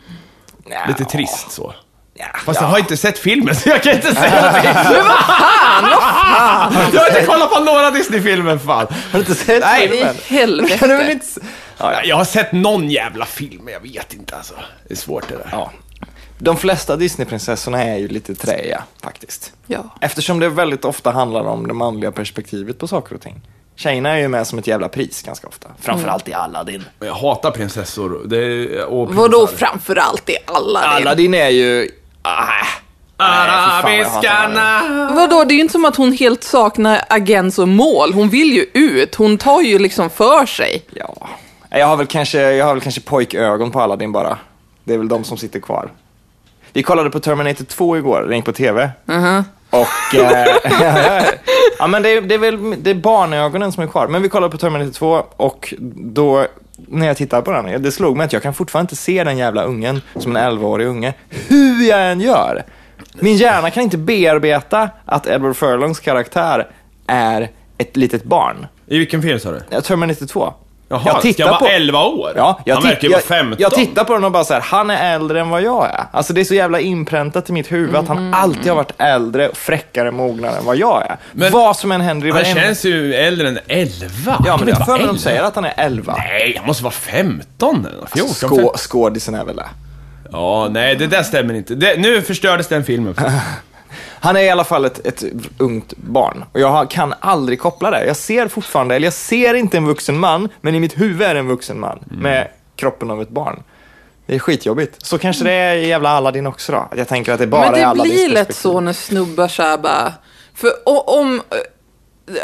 [0.70, 0.78] Ja.
[0.88, 1.74] Lite trist så.
[2.14, 2.24] Ja.
[2.44, 4.70] Fast jag har inte sett filmen så jag kan inte säga någonting.
[4.74, 6.72] Men vad fan, vad fan!
[6.92, 8.87] Jag har inte kollat på några Disney-filmer fan.
[8.90, 10.14] Har du inte sett Nej, filmen?
[10.28, 10.78] helvete.
[10.78, 11.26] Kan du väl inte...
[11.78, 12.02] ja.
[12.04, 14.54] Jag har sett någon jävla film, men jag vet inte alltså.
[14.88, 15.48] Det är svårt det där.
[15.52, 15.72] ja.
[16.38, 19.52] De flesta Disneyprinsessorna är ju lite träiga faktiskt.
[19.66, 19.94] Ja.
[20.00, 23.40] Eftersom det väldigt ofta handlar om det manliga perspektivet på saker och ting.
[23.78, 25.68] Tjejerna är ju med som ett jävla pris ganska ofta.
[25.80, 26.84] Framförallt i Aladdin.
[26.98, 28.22] Jag hatar prinsessor.
[28.24, 29.66] Det är, och Vadå prinsar.
[29.66, 30.80] framförallt i alla?
[30.80, 31.90] Aladdin är ju...
[32.22, 32.66] Ah,
[33.16, 34.82] Arabiskarna.
[35.14, 38.12] Vadå, det är ju inte som att hon helt saknar agens och mål.
[38.12, 39.14] Hon vill ju ut.
[39.14, 40.82] Hon tar ju liksom för sig.
[40.90, 41.28] Ja.
[41.70, 44.38] Jag har väl kanske, jag har väl kanske pojkögon på Aladdin bara.
[44.84, 45.90] Det är väl de som sitter kvar.
[46.72, 48.90] Vi kollade på Terminator 2 igår, det gick på TV.
[49.70, 50.14] Och...
[50.14, 51.24] Eh,
[51.78, 54.08] ja, men det är, det är väl det är barnögonen som är kvar.
[54.08, 58.16] Men vi kollade på Terminator 2 och då, när jag tittade på den, det slog
[58.16, 61.14] mig att jag kan fortfarande inte se den jävla ungen som en 11-årig unge.
[61.28, 62.64] Hur jag än gör.
[63.20, 66.68] Min hjärna kan inte bearbeta att Edward Furlongs karaktär
[67.06, 68.66] är ett litet barn.
[68.86, 69.80] I vilken film sa du?
[69.80, 70.52] Terminator 2.
[70.90, 72.33] Jaha, ska jag vara 11 år?
[72.37, 73.57] Ja, jag, Han verkar ju vara jag, 15.
[73.61, 76.05] jag tittar på den och bara så här, han är äldre än vad jag är.
[76.12, 79.51] Alltså det är så jävla inpräntat i mitt huvud att han alltid har varit äldre,
[79.55, 81.16] fräckare, mognare än vad jag är.
[81.33, 83.96] Men- vad som än händer i Han varenda- känns ju äldre än 11.
[84.27, 85.18] Ja, Han men jag inte för mig de 11?
[85.18, 86.14] säger att han är 11.
[86.18, 88.35] Nej, han måste vara 15 eller 14.
[88.35, 88.79] Skå, 15.
[88.79, 89.66] skådisen är väl det.
[90.33, 91.74] Ja, nej, det där stämmer inte.
[91.74, 93.14] Det, nu förstördes den filmen.
[94.20, 95.24] Han är i alla fall ett, ett
[95.59, 96.44] ungt barn.
[96.53, 98.07] Och jag kan aldrig koppla det.
[98.07, 101.35] Jag ser fortfarande, eller jag ser inte en vuxen man, men i mitt huvud är
[101.35, 103.62] det en vuxen man med kroppen av ett barn.
[104.27, 105.07] Det är skitjobbigt.
[105.07, 106.88] Så kanske det är i jävla Aladdin också då.
[106.96, 109.62] Jag tänker att det bara Men är det Aladdins blir lätt så när snubbar så
[109.62, 110.12] här bara...
[110.55, 110.70] För
[111.09, 111.42] om...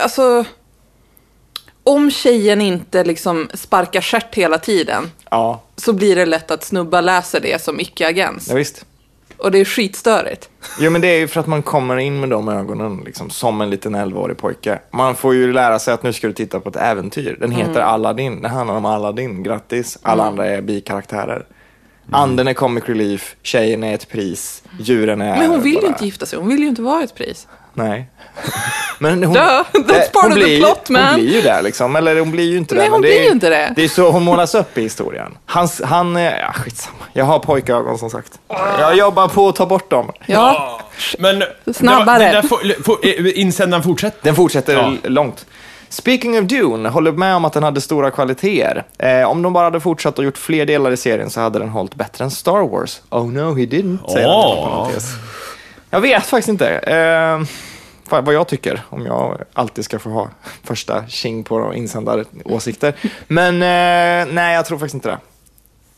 [0.03, 0.45] Alltså...
[1.87, 7.03] Om tjejen inte liksom sparkar stjärt hela tiden Ja, så blir det lätt att snubbar
[7.03, 8.49] läser det som icke-agens.
[8.49, 8.85] ja visst.
[9.45, 10.49] Och det är skitstörigt.
[10.81, 13.61] Jo, men det är ju för att man kommer in med de ögonen, liksom, som
[13.61, 14.79] en liten 11-årig pojke.
[14.91, 17.37] Man får ju lära sig att nu ska du titta på ett äventyr.
[17.41, 19.99] Den heter Aladdin, det handlar om Aladdin, grattis.
[20.03, 21.47] Alla andra är bikaraktärer.
[22.11, 25.39] Anden är comic relief, tjejen är ett pris, djuren är...
[25.39, 27.49] Men hon vill ju inte gifta sig, hon vill ju inte vara ett pris.
[27.75, 28.07] Nej.
[28.99, 31.05] Men hon, Duh, that's det- part hon of the blir, plot, man.
[31.05, 32.81] Hon blir ju det liksom, eller hon blir ju inte det.
[32.81, 33.73] Nej, hon det blir är, ju inte det.
[33.77, 35.37] Det är så hon målas upp i historien.
[35.47, 36.97] Hans, han, är- ja skitsamma.
[37.13, 38.39] Jag har pojkögon som sagt.
[38.79, 40.13] Jag jobbar på att ta bort dem.
[40.27, 40.81] Ja,
[41.19, 41.43] Men...
[41.75, 42.19] Snabbare.
[42.33, 42.49] Den
[43.03, 44.19] där eh, insändaren fortsätter.
[44.23, 44.93] Den fortsätter Ja.
[45.03, 45.47] långt.
[45.89, 48.85] Speaking of Dune, håller med om att den hade stora kvaliteter.
[48.99, 51.69] Eh, om de bara hade fortsatt och gjort fler delar i serien så hade den
[51.69, 53.01] hållit bättre än Star Wars.
[53.11, 55.05] Oh no, he didn't, säger han på parentes.
[55.95, 57.43] Jag vet faktiskt inte eh,
[58.23, 60.29] vad jag tycker, om jag alltid ska få ha
[60.63, 62.95] första tjing på insändaråsikter.
[63.29, 65.19] Men eh, nej, jag tror faktiskt inte det.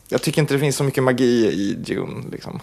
[0.09, 2.23] Jag tycker inte det finns så mycket magi i Dune.
[2.31, 2.59] Liksom.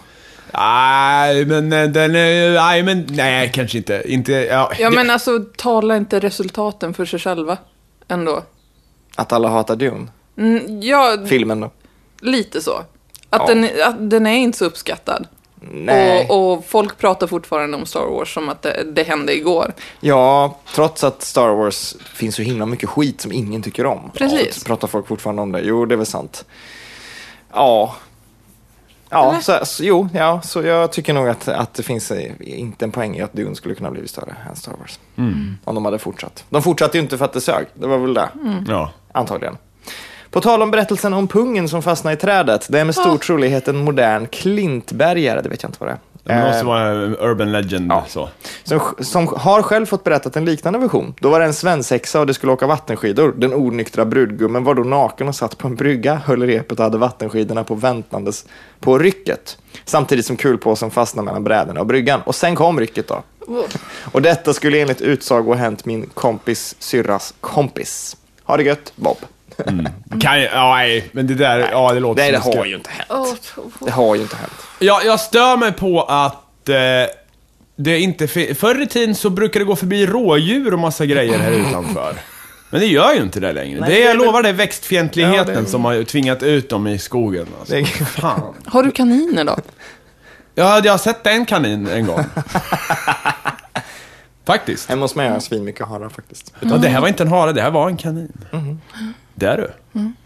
[0.53, 2.53] Nej, men eh, den är...
[2.53, 3.07] Nej, men...
[3.09, 4.03] Nej, kanske inte.
[4.05, 4.31] Inte...
[4.31, 7.57] Ja, ja det- men alltså tala inte resultaten för sig själva
[8.07, 8.43] ändå.
[9.15, 10.07] Att alla hatar Dune.
[10.37, 11.71] Mm, ja, Filmen då.
[12.21, 12.77] lite så.
[13.29, 13.45] Att, Ja.
[13.47, 15.27] den, att den är inte så uppskattad.
[15.71, 16.27] Nej.
[16.29, 19.73] Och, och folk pratar fortfarande om Star Wars som att det, det hände igår.
[19.99, 24.11] Ja, trots att Star Wars finns så himla mycket skit som ingen tycker om.
[24.13, 24.41] Precis.
[24.45, 25.61] Ja, så pratar folk fortfarande om det.
[25.61, 26.45] Jo, det är väl sant.
[27.53, 27.95] Ja.
[29.09, 32.85] Ja, så, så, jo, ja, så jag tycker nog att, att det finns eh, inte
[32.85, 34.99] en poäng i att Dune skulle kunna bli större än Star Wars.
[35.65, 36.43] Om de hade fortsatt.
[36.49, 37.65] De fortsatte ju inte för att det sög.
[37.73, 38.29] Det var väl det,
[38.67, 38.91] Ja.
[39.11, 39.57] antagligen.
[40.35, 42.67] På tal om berättelsen om pungen som fastnade i trädet.
[42.69, 45.99] Det är med stor trolighet en modern klintbergare, det vet jag inte vad det är.
[46.23, 47.91] Det måste vara en urban legend.
[47.91, 48.05] ja.
[48.07, 48.29] Så.
[48.63, 51.13] som, som har själv fått berättat en liknande version.
[51.19, 53.33] Då var det en svensexa och det skulle åka vattenskidor.
[53.37, 56.97] Den onyktra brudgummen var då naken och satt på en brygga, höll repet och hade
[56.97, 58.45] vattenskidorna på väntandes
[58.79, 59.57] på rycket.
[59.85, 62.21] Samtidigt som kulpåsen fastnade mellan brädorna och bryggan.
[62.25, 63.23] Och sen kom rycket då.
[64.11, 68.17] Och detta skulle enligt utsago ha hänt min kompis syrras kompis.
[68.43, 69.17] Ha det gött, Bob.
[70.21, 71.69] Kan, ja, nej, men det där...
[71.71, 72.67] Ja, det låter Nej, det har skräck.
[72.67, 73.53] ju inte hänt.
[73.79, 74.53] Det har ju inte hänt.
[74.79, 76.75] Ja, jag stör mig på att eh,
[77.75, 81.51] det inte Förr i tiden så brukade det gå förbi rådjur och massa grejer här
[81.51, 82.15] utanför.
[82.69, 83.79] Men det gör ju inte det längre.
[83.79, 86.87] Nej, det jag lovar, det är växtfientligheten Ja, det är- som har tvingat ut dem
[86.87, 87.47] i skogen.
[87.59, 87.73] Alltså.
[87.73, 88.53] Det är- Fan.
[88.65, 89.57] Har du kaniner då?
[90.55, 92.23] Ja, jag har sett en kanin en gång.
[94.45, 94.89] Faktiskt.
[94.89, 96.53] Hemma hos mig har jag svinmycket harar faktiskt.
[96.59, 98.31] Ja, det här var inte en hare, det här var en kanin.
[99.35, 99.71] Det är du.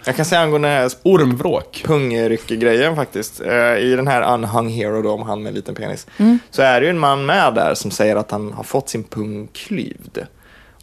[0.06, 1.82] Jag kan säga angående den här Ormvråk.
[1.86, 3.42] pungryck-grejen faktiskt.
[3.42, 6.08] Eh, I den här Unhung Hero då, om han med liten penis.
[6.52, 9.04] Så är det ju en man med där som säger att han har fått sin
[9.04, 10.18] pung klyvd.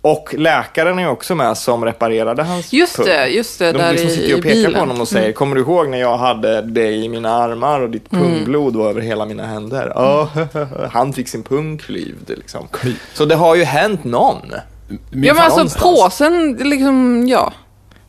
[0.00, 3.06] Och läkaren är ju också med som reparerade hans Just pung.
[3.06, 4.64] det, just det, De där liksom sitter och pekar bilen.
[4.66, 4.74] Mm.
[4.74, 7.90] på honom och säger, kommer du ihåg när jag hade dig i mina armar och
[7.90, 9.92] ditt pungblod var över hela mina händer?
[9.94, 10.30] Ja,
[10.92, 12.68] han fick sin pung klyvd liksom.
[13.14, 14.42] Så det har ju hänt någon.
[14.50, 15.82] Ja men alltså någonstans.
[15.82, 17.52] påsen, liksom, ja.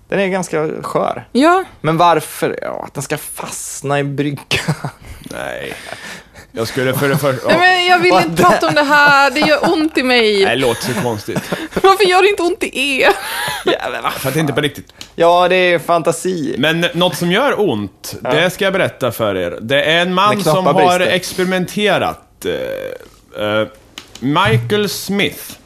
[0.10, 1.28] Den är ganska skör.
[1.32, 2.60] Ja, Men varför?
[2.62, 4.76] Ja, att den ska fastna i bryggan.
[5.20, 5.74] Nej.
[6.52, 7.48] Jag skulle för det första...
[7.48, 10.46] Nej, men jag vill inte prata om det här, det gör ont i mig.
[10.46, 11.41] Nej, det låter så konstigt.
[11.84, 13.10] Varför gör det inte ont i er?
[13.65, 14.12] Jävlar, va?
[14.12, 14.93] För att det inte är på riktigt.
[15.15, 16.56] Ja, det är fantasi.
[16.58, 19.58] Men något som gör ont, det ska jag berätta för er.
[19.62, 21.00] Det är en man som har brister.
[21.13, 22.46] experimenterat.
[22.46, 23.67] eh,
[24.20, 25.58] Michael Smith.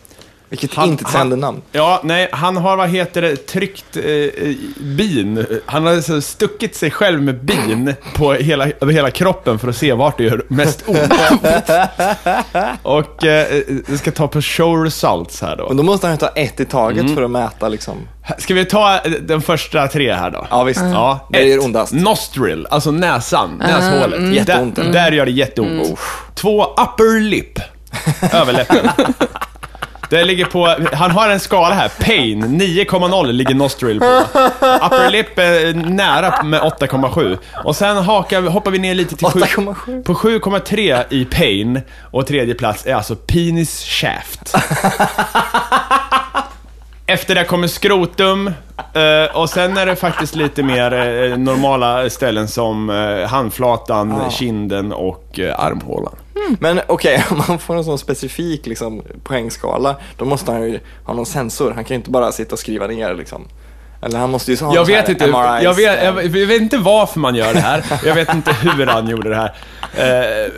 [0.52, 1.62] Vilket Han- inte sänder namn.
[1.72, 5.46] Ja, nej, han har, vad heter det, tryckt eh, eh, bin.
[5.66, 9.76] Han har så stuckit sig själv med bin på hela, över hela kroppen för att
[9.76, 11.00] se vart det gör mest ont.
[12.82, 15.68] Och eh, jag ska ta på show results här då.
[15.68, 17.16] Men då måste han ju ta ett i taget Mm.
[17.16, 17.98] för att mäta liksom.
[18.38, 20.48] Ska vi ta eh, den första tre här då?
[20.50, 20.82] Ja, visst.
[20.94, 21.94] Ja, Det gör ondast.
[21.94, 24.34] Nostril, alltså näsan, näshålet.
[24.34, 26.00] Jätteont, Där, där gör det jätteont.
[26.36, 27.60] Två, upper lip,
[28.34, 28.90] överläppen.
[30.12, 34.06] Det ligger på, han har en skala här, pain, 9,0 ligger nostril på.
[34.86, 37.38] Upper lip är nära med 8,7.
[37.64, 40.04] Och sen hakar, hoppar vi ner lite till 7 8,7.
[40.04, 44.56] På 7,3 i pain och tredje plats är alltså penis shaft.
[47.12, 48.48] Efter det kommer skrotum
[48.94, 54.94] eh, och sen är det faktiskt lite mer eh, normala ställen som eh, handflatan, kinden
[54.94, 56.16] och eh, armhålan.
[56.60, 61.14] Men okej, om man får en sån specifik liksom, poängskala, då måste han ju ha
[61.14, 61.72] någon sensor.
[61.76, 63.48] Han kan ju inte bara sitta och skriva ner liksom.
[64.02, 66.78] Eller han måste ju ha Jag vet inte, MRIs, jag vet, jag, jag vet inte
[66.78, 67.84] varför man gör det här.
[68.06, 69.54] Jag vet inte hur han gjorde det här.
[69.96, 70.52] Eh,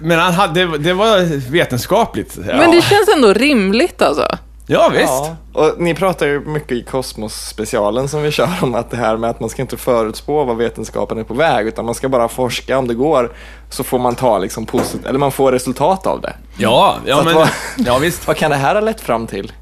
[0.00, 2.38] Men han hade, det, det var vetenskapligt.
[2.48, 4.38] Ja, Men det känns ändå rimligt alltså.
[4.70, 5.12] Ja visst.
[5.12, 9.16] Ja, och ni pratar ju mycket i Kosmos-specialen som vi kör om att det här
[9.16, 12.28] med att man ska inte förutspå vad vetenskapen är på väg, utan man ska bara
[12.28, 13.32] forska om det går,
[13.70, 16.32] så får man ta liksom posit- eller man får resultat av det.
[16.58, 18.26] Ja, ja men, vad- ja visst.
[18.26, 19.52] Vad kan det här ha lett fram till?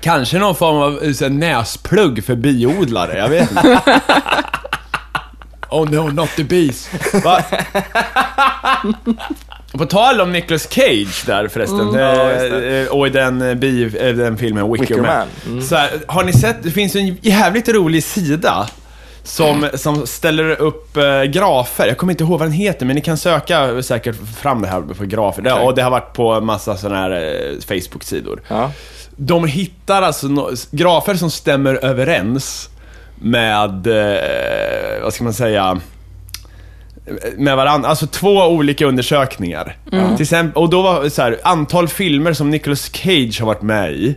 [0.00, 3.80] Kanske någon form av eh, så näsplugg för biodlare, jag vet inte.
[5.70, 6.90] oh no, not the bees.
[9.76, 9.84] Va?
[9.84, 13.84] På tal om Nicolas Cage där förresten, ja, just eh, och i den, eh, bi,
[13.84, 15.04] eh, den filmen Wicker, Wicker Man.
[15.04, 15.62] Man, mm.
[15.62, 18.68] Så här, har ni sett, det finns en jävligt rolig sida
[19.22, 21.86] som, som ställer upp eh, grafer.
[21.86, 24.80] Jag kommer inte ihåg vad den heter, men ni kan söka säkert fram det här
[24.80, 25.42] på grafer.
[25.42, 25.64] Det, Okej.
[25.64, 28.42] och det har varit på massa sådana här eh, Facebook-sidor.
[28.48, 28.72] Ja.
[29.16, 32.68] De hittar alltså no grafer som stämmer överens
[33.14, 35.80] med, eh, vad ska man säga,
[37.36, 37.88] med varandra.
[37.88, 39.76] Alltså två olika undersökningar.
[40.16, 43.92] Till exempel, och då var så här, antal filmer som Nicolas Cage har varit med
[43.92, 44.16] i.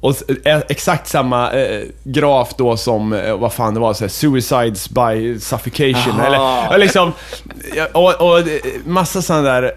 [0.00, 4.04] Och s- eh, exakt samma eh, graf då som, eh, vad fan det var, så
[4.04, 6.20] här, suicides by suffocation.
[6.20, 6.26] Aha.
[6.26, 6.36] Eller,
[6.70, 7.12] ja, liksom,
[7.92, 8.44] och, och eh,
[8.84, 9.72] massa sådana där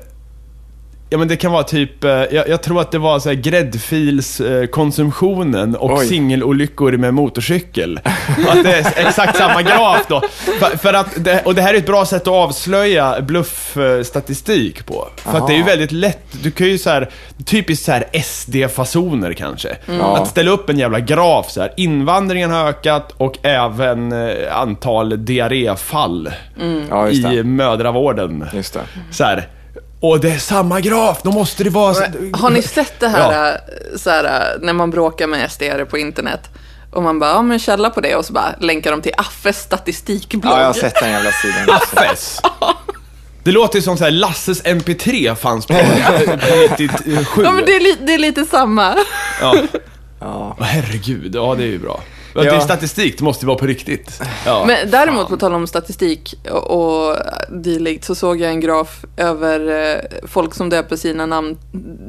[1.13, 3.35] Ja men det kan vara typ, eh, jag, jag tror att det var så här
[3.35, 6.07] gräddfilskonsumtionen och Oj.
[6.07, 7.99] singelolyckor med motorcykel.
[8.47, 10.21] Att det är exakt samma graf då.
[10.59, 15.07] För, för att det, och det här är ett bra sätt att avslöja bluffstatistik på.
[15.15, 15.69] För att det är ju Aha.
[15.69, 17.09] väldigt lätt, du kan ju så här,
[17.45, 19.77] typiskt så här SD-fasoner kanske.
[19.85, 20.17] Ja.
[20.17, 21.73] Att ställa upp en jävla graf så här.
[21.77, 26.29] invandringen har ökat och även eh, antal diarréfall
[27.11, 28.45] just i mödravården.
[28.53, 28.81] Just det.
[29.11, 29.47] Så här.
[30.03, 31.95] Och det är samma graf, då måste det vara...
[32.33, 33.57] Har ni sett det här,
[33.97, 36.39] så här när man bråkar med SDR på internet?
[36.91, 39.57] Och man bara, ja men källa på det och så bara länkar de till Affes
[39.61, 40.53] statistikblogg.
[40.53, 41.69] Ja, jag har sett den jävla sidan.
[41.75, 42.41] Affes.
[43.43, 45.79] Det låter ju som så här, Lasses MP3 fanns på, på
[46.77, 47.43] 97.
[47.43, 48.95] Ja men det är, li- det är lite samma.
[49.41, 49.55] Ja.
[50.19, 50.57] Ja.
[50.59, 51.99] Herregud, ja det är ju bra.
[52.35, 52.41] Ja.
[52.41, 54.21] Det är statistik, det måste vara på riktigt.
[54.45, 54.63] Ja.
[54.67, 56.71] Men däremot på tal om statistik och,
[57.09, 57.17] och
[57.49, 61.57] dylikt så såg jag en graf över eh, folk som döper sina namn,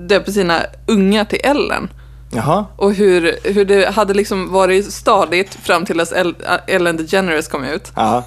[0.09, 1.89] döper sina ungar till Ellen.
[2.33, 2.65] Jaha.
[2.77, 6.35] Och hur, hur det hade liksom varit stadigt fram till att El-
[6.67, 7.93] Ellen DeGeneres kom ut.
[7.97, 8.25] Ja.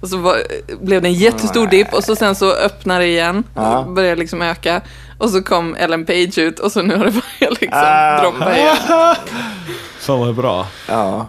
[0.00, 0.36] Och så var,
[0.80, 3.44] blev det en jättestor dipp och så sen så öppnade det igen.
[3.54, 4.80] Och började liksom öka.
[5.18, 8.20] Och så kom Ellen Page ut och så nu har det börjat liksom Ah.
[8.22, 8.76] droppa igen.
[9.98, 10.66] Fan vad bra.
[10.88, 11.26] Ja.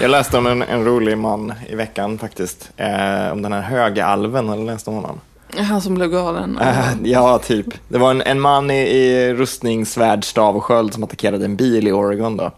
[0.00, 2.70] Jag läste om en, en rolig man i veckan faktiskt.
[2.76, 5.20] Eh, om den här högalven, har du läst om honom?
[5.56, 6.58] Han som blev galen.
[6.58, 7.66] Eh, ja, typ.
[7.88, 11.88] Det var en, en man i, i rustningssvärd, stav och sköld som attackerade en bil
[11.88, 12.36] i Oregon.
[12.36, 12.50] Då.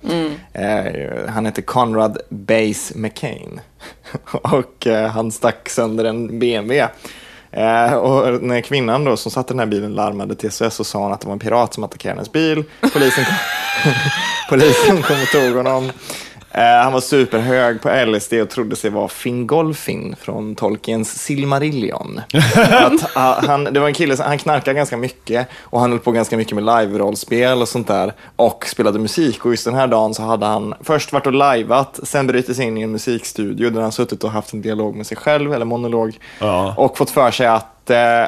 [0.52, 3.60] Eh, han heter Conrad Base McCain.
[4.32, 6.88] och eh, han stack sönder en BMW.
[7.52, 10.84] Eh, och när kvinnan då som satt i den här bilen larmade till SOS så
[10.84, 12.64] sa hon att det var en pirat som attackerade hennes bil.
[12.92, 13.34] Polisen kom,
[14.50, 15.92] Polisen kom och tog honom.
[16.52, 22.20] Eh, han var superhög på LSD och trodde sig vara Fingolfin från Tolkiens Silmarillion.
[22.70, 26.12] att, ah, han, det var en kille han knarkade ganska mycket och han höll på
[26.12, 29.44] ganska mycket med live-rollspel och sånt där och spelade musik.
[29.44, 32.66] Och just den här dagen så hade han först varit och lajvat, sen brutit sig
[32.66, 35.64] in i en musikstudio där han suttit och haft en dialog med sig själv, eller
[35.64, 36.74] monolog, Ja.
[36.76, 38.24] och fått för sig att eh,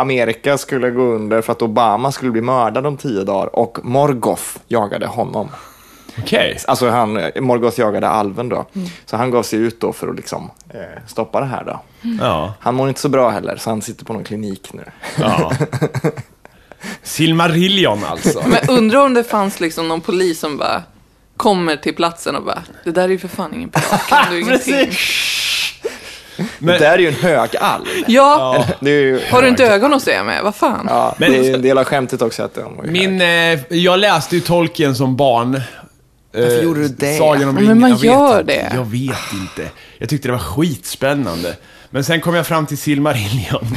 [0.00, 4.42] Amerika skulle gå under för att Obama skulle bli mördad om tio dagar och Morgoth
[4.68, 5.48] jagade honom.
[6.18, 6.58] Okej.
[6.66, 8.66] Alltså han, Morgoth jagade alven då.
[9.06, 11.80] Så han gav sig ut då för att liksom, eh, stoppa det här då.
[12.20, 12.54] Ja.
[12.60, 14.84] Han mår inte så bra heller, så han sitter på någon klinik nu.
[15.18, 15.52] ja.
[17.02, 18.42] Silmarillion alltså.
[18.46, 20.82] Men undrar om det fanns liksom någon polis som bara
[21.36, 24.40] kommer till platsen och bara, det där är ju för fan ingen pirat, kan du
[24.40, 24.90] ingenting?
[26.58, 27.84] Men- Det där är ju en hög alv.
[28.06, 30.42] Ja, ju, har du inte ögon att se med?
[30.44, 30.86] Vad fan?
[30.88, 33.98] ja, Men- det är en del av skämtet också att de var Min, eh, jag
[33.98, 35.60] läste ju Tolkien som barn.
[36.32, 37.18] Varför Eh, gjorde du det?
[37.18, 37.80] Sagan om Men ringen.
[37.80, 38.52] man Jag vet gör inte.
[38.52, 38.72] det.
[38.74, 39.70] Jag vet inte.
[39.98, 41.56] Jag tyckte det var skitspännande.
[41.90, 43.76] Men sen kom jag fram till Silmarillion.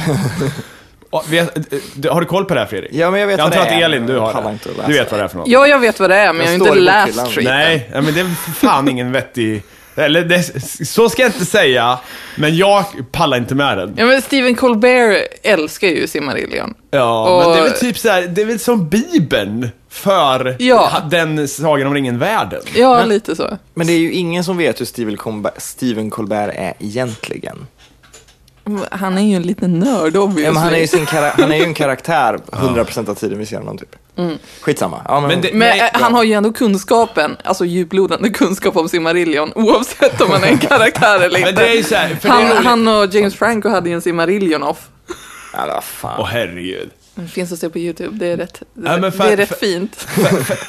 [2.10, 2.90] Har du koll på det här Fredrik?
[2.94, 4.34] Ja, men jag vet jag vad antar det att är, Elin, du men har jag
[4.42, 4.80] pallar det.
[4.82, 5.48] att Du vet vad det är för något?
[5.48, 7.44] Ja, jag vet vad det är, men jag har inte läst skiten.
[7.44, 9.62] Nej, men det är fan ingen vettig...
[9.96, 10.42] Eller det,
[10.86, 11.98] så ska jag inte säga,
[12.36, 13.94] men jag pallar inte med den.
[13.96, 16.74] Ja, men Stephen Colbert älskar ju Silmarillion.
[16.90, 20.56] Ja, men Och- det är väl typ så här, det är väl som Bibeln för
[20.58, 20.90] Ja.
[21.10, 22.60] den Sagan om ringen-världen.
[22.76, 23.58] Ja, lite så.
[23.74, 27.66] Men det är ju ingen som vet hur Stephen Colbert, Stephen Colbert är egentligen.
[28.90, 30.44] Han är ju en liten nörd, obviously.
[30.44, 33.46] Ja, men han, är ju sin han är ju en karaktär 100% av tiden vi
[33.46, 33.96] ser honom typ.
[34.60, 35.00] Skitsamma.
[35.08, 38.76] Ja, men, Men det- Men Nej, eh, han har ju ändå kunskapen, alltså djuplodande kunskap
[38.76, 41.52] om Silmarillion, oavsett om han är en karaktär eller inte.
[41.52, 43.94] Men det är så här, för det är han, han och James Franco hade ju
[43.94, 44.88] en Silmarillion-off.
[45.52, 46.16] Ja, vad fan.
[46.20, 46.90] Åh herregud.
[47.16, 49.48] Det finns att se på YouTube, det är rätt, det, Ja, för- det är rätt
[49.48, 50.06] för- fint.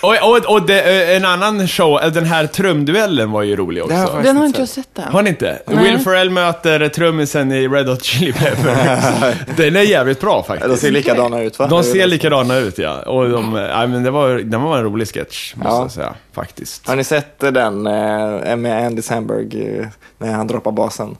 [0.01, 0.81] Och, och, och det,
[1.11, 3.97] eh, en annan show, eh, den här trumduellen var ju rolig har också.
[3.97, 5.03] faktiskt Den har inte jag sett än.
[5.13, 5.59] Har ni inte?
[5.67, 5.83] Nej.
[5.83, 9.35] Will Ferrell möter trummisen i Red Hot Chili Peppers.
[9.57, 10.81] den är jävligt bra De faktiskt.
[10.81, 11.67] ser likadana ut va?
[11.67, 13.01] De ser likadana ut ja.
[13.01, 15.81] Och de, ja, men det var, det var en rolig sketch, måste Ja.
[15.81, 16.13] jag säga.
[16.33, 16.87] Faktiskt.
[16.87, 19.85] Har ni sett den eh, med Andy Samberg eh,
[20.17, 21.15] när han droppar basen?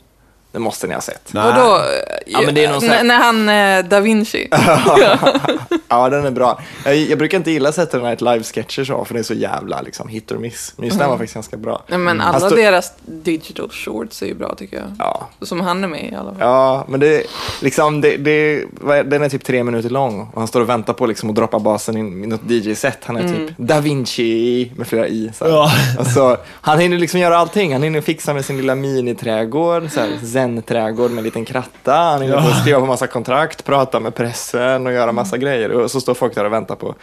[0.55, 1.33] Det måste ni ha sett.
[1.33, 1.43] Nej.
[1.43, 1.81] Vadå?
[2.25, 4.47] Ja, men det är någon sån här- N- När han, eh, Da Vinci.
[5.87, 6.59] Ja, den är bra.
[6.85, 10.07] Jag, jag brukar inte gilla Saturday Night Live-sketcher så, för det är så jävla liksom,
[10.07, 10.73] hit or miss.
[10.77, 11.83] Men just den var faktiskt ganska bra.
[11.87, 14.85] Nej, men alla står- deras digital shorts är ju bra tycker jag.
[14.99, 16.39] Ja, Som han är med i alla fall.
[16.39, 17.23] Ja, men det,
[17.61, 20.93] liksom, det, det, är- den är typ tre minuter lång och han står och väntar
[20.93, 22.99] på liksom, att droppa basen i, i något DJ-set.
[23.03, 25.31] Han är typ Da Vinci med flera i.
[25.37, 25.45] Så.
[25.47, 25.71] Ja.
[25.99, 27.73] Alltså, han hinner liksom göra allting.
[27.73, 30.09] Han hinner fixa med sin lilla miniträdgård, så här,
[30.45, 31.93] zen-trädgård med en liten kratta.
[31.93, 32.55] Han hinner Ja.
[32.62, 35.71] skriva på massa kontrakt, prata med pressen och göra massa grejer.
[35.71, 36.95] Och så står folk där och väntar på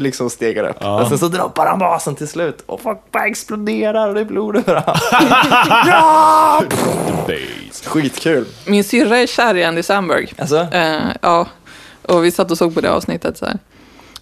[0.00, 0.76] liksom stegar upp.
[0.80, 1.02] Ja.
[1.02, 4.24] Och sen så droppar han basen till slut och folk bara exploderar och det är
[4.24, 5.02] blod överallt.
[7.26, 7.82] Bass.
[7.86, 8.46] Skitkul.
[8.66, 10.32] Min syrra är kär i Andy Samberg.
[10.38, 10.56] Alltså?
[10.72, 11.46] Eh, ja,
[12.02, 13.58] och vi satt och såg på det avsnittet så här.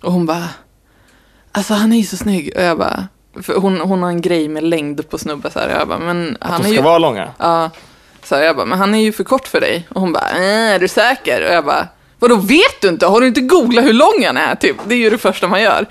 [0.02, 0.48] Och hon bara,
[1.52, 2.52] alltså han är ju så snygg.
[2.56, 3.08] Och jag bara,
[3.56, 5.68] hon, hon har en grej med längd på snubbar så här.
[5.78, 6.82] Jag bara, men han De är ska ju...
[6.82, 7.28] vara långa.
[7.38, 7.70] Ja,
[8.24, 9.86] så här, jag bara, men han är ju för kort för dig.
[9.90, 11.46] Och hon bara, äh, är du säker?
[11.48, 11.88] Och jag bara,
[12.18, 13.06] vadå vet du inte?
[13.06, 14.54] Har du inte googlat hur lång han är?
[14.54, 15.86] Typ, det är ju det första man gör.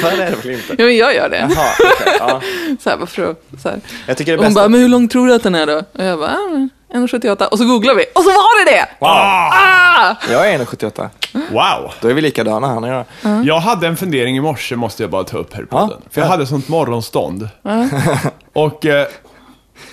[0.00, 0.74] Fan, det är det väl inte?
[0.78, 1.48] ja, men jag gör det.
[1.54, 1.66] Jaha,
[2.00, 2.16] okej.
[2.18, 2.40] ja.
[2.82, 3.80] Så här, bara för att, så här.
[4.06, 4.60] Jag tycker det Och hon bästa...
[4.60, 5.76] bara, men hur lång tror du att den är då?
[5.78, 7.44] Och jag bara, men 1,78.
[7.46, 8.88] Och så googlar vi, och så var det det!
[8.98, 9.08] Wow.
[9.10, 10.16] Ah!
[10.30, 11.08] Jag är 1,78.
[11.32, 11.92] Wow.
[12.00, 13.04] Då är vi likadana, han och jag.
[13.44, 15.78] Jag hade en fundering i morse, måste jag bara ta upp här i Ja.
[15.78, 16.02] podden.
[16.10, 17.48] För jag hade sånt morgonstånd.
[18.52, 19.06] Och eh,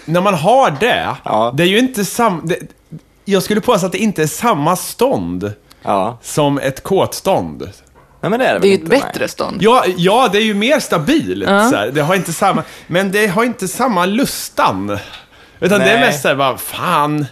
[0.05, 1.53] när man har det, Ja.
[1.57, 2.41] det är ju inte samma...
[3.25, 5.53] Jag skulle påstå att det inte är samma stånd
[5.83, 6.17] Ja.
[6.21, 7.69] som ett kåtstånd.
[8.21, 9.57] Nej, men det är det Det är ju ett bättre stånd.
[9.61, 11.49] Ja, ja, det är ju mer stabilt.
[11.49, 11.69] Ja.
[11.69, 11.91] Så här.
[11.91, 14.97] Det har inte samma, men det har inte samma lustan.
[15.59, 16.07] Utan det är Nej.
[16.07, 17.25] mest såhär, vad fan.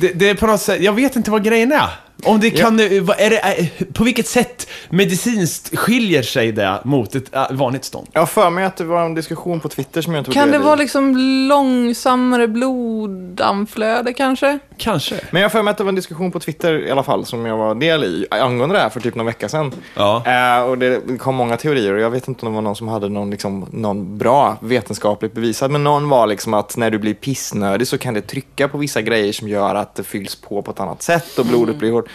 [0.00, 1.90] Det, det är på något sätt, jag vet inte vad grejen är.
[2.24, 7.34] Om det kan, vad är det, på vilket sätt medicinskt skiljer sig det mot ett
[7.34, 8.08] eh, vanligt stånd?
[8.12, 10.50] Jag har för mig att det var en diskussion på Twitter som jag inte Kan
[10.50, 11.16] det vara liksom
[11.48, 14.58] långsammare bloddammflöde kanske?
[14.76, 15.20] Kanske.
[15.30, 17.24] Men jag har för mig att det var en diskussion på Twitter i alla fall
[17.24, 19.72] som jag var del i angående det här för typ någon vecka sedan.
[19.94, 20.22] Ja.
[20.26, 22.88] Eh, och det kom många teorier och jag vet inte om det var någon som
[22.88, 25.70] hade någon, liksom, någon bra vetenskapligt bevisad.
[25.70, 29.02] Men någon var liksom att när du blir pissnödig så kan det trycka på vissa
[29.02, 32.08] grejer som gör att det fylls på på ett annat sätt och blodet blir hårt.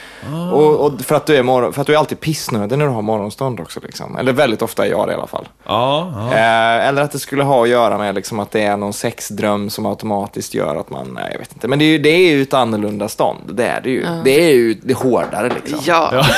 [0.54, 2.92] Och, och för, att du är morgon, för att du är alltid pissnödig när du
[2.92, 3.80] har morgonstånd också.
[3.84, 4.18] Liksom.
[4.18, 5.48] Eller väldigt ofta är jag det i alla fall.
[5.66, 6.34] Ja, ja.
[6.38, 9.70] Eh, eller att det skulle ha att göra med liksom, att det är någon sexdröm
[9.70, 11.68] som automatiskt gör att man, nej jag vet inte.
[11.68, 14.06] Men det är ju, det är ju ett annorlunda stånd, det är det ju.
[14.24, 15.80] Det är ju det hårdare liksom.
[15.86, 16.26] Ja.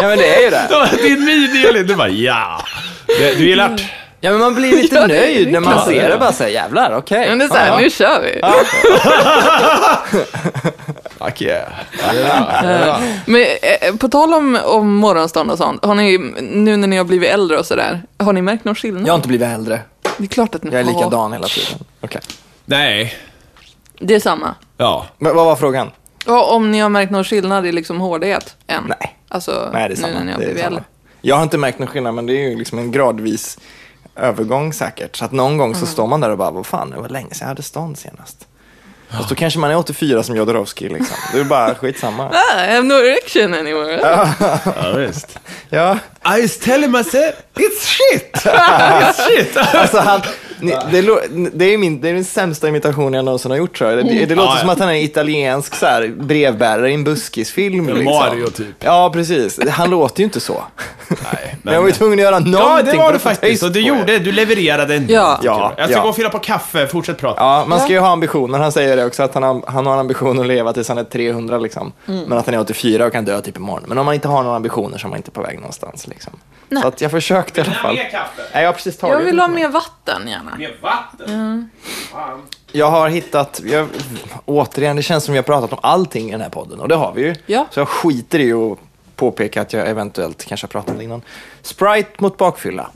[0.00, 0.68] Ja men det är ju det.
[1.02, 2.60] Din min Elin, du bara ja.
[3.06, 3.82] Det- Du gillar det?
[4.20, 7.28] Ja men man blir lite Ja, nöjd när man ser det bara säger jävlar, okej.
[7.28, 7.78] Men det är så här, Ja.
[7.78, 8.40] nu kör vi.
[11.24, 11.72] Fuck yeah.
[13.26, 17.04] Men eh, på tal om, om morgonstånd och sånt, har ni, nu när ni har
[17.04, 19.06] blivit äldre och sådär, har ni märkt någon skillnad?
[19.06, 19.80] Jag har inte blivit äldre.
[20.18, 20.92] Det är klart att ni Jag är har.
[20.92, 21.78] likadan hela tiden.
[22.00, 22.20] Okej.
[22.64, 23.14] Nej.
[23.98, 24.54] Det är samma.
[24.76, 25.06] Ja.
[25.18, 25.90] Men vad var frågan?
[26.26, 28.84] Och om ni har märkt någon skillnad i liksom hårdhet än?
[29.00, 29.16] Nej.
[29.28, 30.12] Alltså, Nej, det är nu samma.
[30.14, 30.76] när ni har Det är blivit samma.
[30.76, 30.84] äldre.
[31.20, 33.58] Jag har inte märkt någon skillnad, men det är ju liksom en gradvis
[34.16, 35.16] övergång säkert.
[35.16, 37.28] Så att någon gång så står man där och bara, vad fan, det var länge
[37.34, 38.46] sedan jag hade stånd senast.
[39.16, 41.16] Fast då kanske man är 84 som Jodorowsky liksom.
[41.32, 42.30] Det är bara skitsamma.
[42.32, 44.00] Ah, I have no erection anymore.
[44.02, 45.38] Ja, visst.
[45.70, 45.98] Ja,
[46.38, 48.32] I was telling myself, it's shit!
[48.44, 49.56] it's shit!
[49.56, 50.20] alltså han,
[50.62, 53.90] ni- det, det, är min, det är den sämsta imitation jag någonsin har gjort tror
[53.90, 54.06] jag.
[54.06, 54.60] Det, det låter Ja, ja.
[54.60, 57.86] som att han är italiensk så här, brevbärare i en buskisfilm.
[57.86, 58.04] Liksom.
[58.04, 58.66] Mario, typ.
[58.78, 59.58] Ja, precis.
[59.70, 60.62] Han låter ju inte så.
[61.08, 62.54] Nej, Men jag var ju tvungen att göra någonting.
[62.60, 63.62] Ja, det var du faktiskt.
[63.62, 65.38] Och du gjorde, du levererade en Ja.
[65.42, 65.88] Ja, jag.
[65.88, 66.02] Ska ja.
[66.02, 67.40] gå och fylla på kaffe, fortsätt prata.
[67.42, 68.58] Ja, man ska ju ha ambitioner.
[68.58, 70.98] Han säger det också, att han har, han har en ambition att leva tills han
[70.98, 71.92] är 300 liksom.
[72.08, 72.24] Mm.
[72.24, 73.84] Men att han är 84 och kan dö typ imorgon.
[73.86, 76.32] Men om man inte har några ambitioner så är man inte på väg någonstans liksom.
[76.82, 77.96] Så att jag försökte i alla fall.
[77.96, 78.42] kaffe?
[78.54, 79.54] Nej, jag har precis tagit Jag vill ha mer.
[79.54, 80.51] mer vatten gärna.
[80.58, 81.70] Mer vatten?
[82.72, 83.88] Jag har hittat, jag,
[84.44, 86.94] återigen, det känns som vi har pratat om allting i den här podden och det
[86.94, 87.34] har vi ju.
[87.46, 87.66] Ja.
[87.70, 88.78] Så jag skiter i att
[89.16, 91.22] påpeka att jag eventuellt kanske har pratat om det innan.
[91.62, 92.90] Sprite mot bakfylla.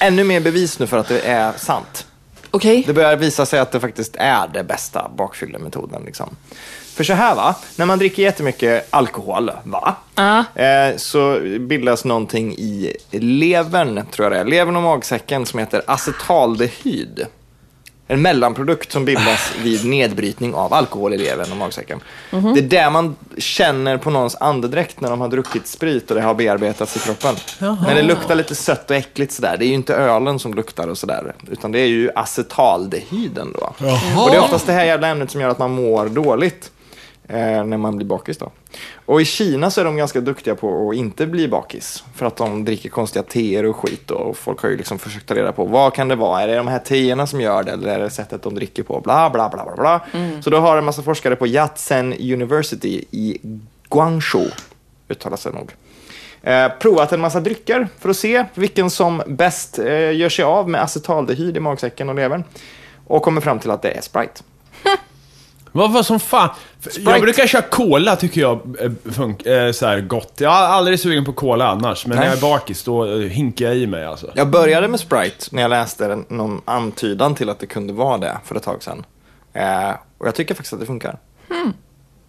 [0.00, 2.06] Ännu mer bevis nu för att det är sant.
[2.50, 2.84] Okej.
[2.86, 6.02] Det börjar visa sig att det faktiskt är det bästa bakfyllemetoden.
[6.06, 6.36] Liksom.
[6.96, 9.96] För så här va, när man dricker jättemycket alkohol, va?
[10.14, 10.44] Ja.
[10.62, 15.82] Eh, så bildas någonting i levern, tror jag det är, levern och magsäcken som heter
[15.86, 17.26] acetaldehyd.
[18.08, 22.00] En mellanprodukt som bildas vid nedbrytning av alkohol i levern och magsäcken.
[22.30, 26.22] Det är det man känner på någons andedräkt när de har druckit sprit och det
[26.22, 27.34] har bearbetats i kroppen.
[27.60, 29.56] När det luktar lite sött och äckligt sådär.
[29.58, 31.34] Det är ju inte ölen som luktar och sådär.
[31.50, 33.74] Utan det är ju acetaldehyden då.
[34.22, 36.70] Och det är oftast det här jävla ämnet som gör att man mår dåligt.
[37.28, 38.50] Eh, när man blir bakis då.
[39.06, 42.04] Och i Kina så är de ganska duktiga på att inte bli bakis.
[42.14, 44.10] För att de dricker konstiga teer och skit.
[44.10, 46.42] Och folk har ju liksom försökt ta reda på vad kan det vara?
[46.42, 47.72] Är det de här teerna som gör det?
[47.72, 49.00] Eller är det sättet de dricker på?
[49.00, 50.00] Bla, bla, bla, bla, bla.
[50.40, 53.38] Så då har en massa forskare på Yatsen University i
[53.90, 54.50] Guangzhou,
[55.08, 55.72] uttalas det nog,
[56.42, 60.68] eh, provat en massa drycker för att se vilken som bäst eh, gör sig av
[60.68, 62.44] med acetaldehyd i magsäcken och levern.
[63.06, 64.42] Och kommer fram till att det är Sprite.
[65.76, 66.48] Vad var som fan?
[66.98, 70.32] Jag brukar köra cola, tycker jag eh, funk, eh, så här gott.
[70.38, 72.24] Jag är aldrig sugen på cola annars, men Nej.
[72.24, 74.32] när jag är bakis då eh, hinkar jag i mig alltså.
[74.34, 78.36] Jag började med Sprite när jag läste någon antydan till att det kunde vara det
[78.44, 79.04] för ett tag sedan.
[79.52, 81.18] Eh, och jag tycker faktiskt att det funkar.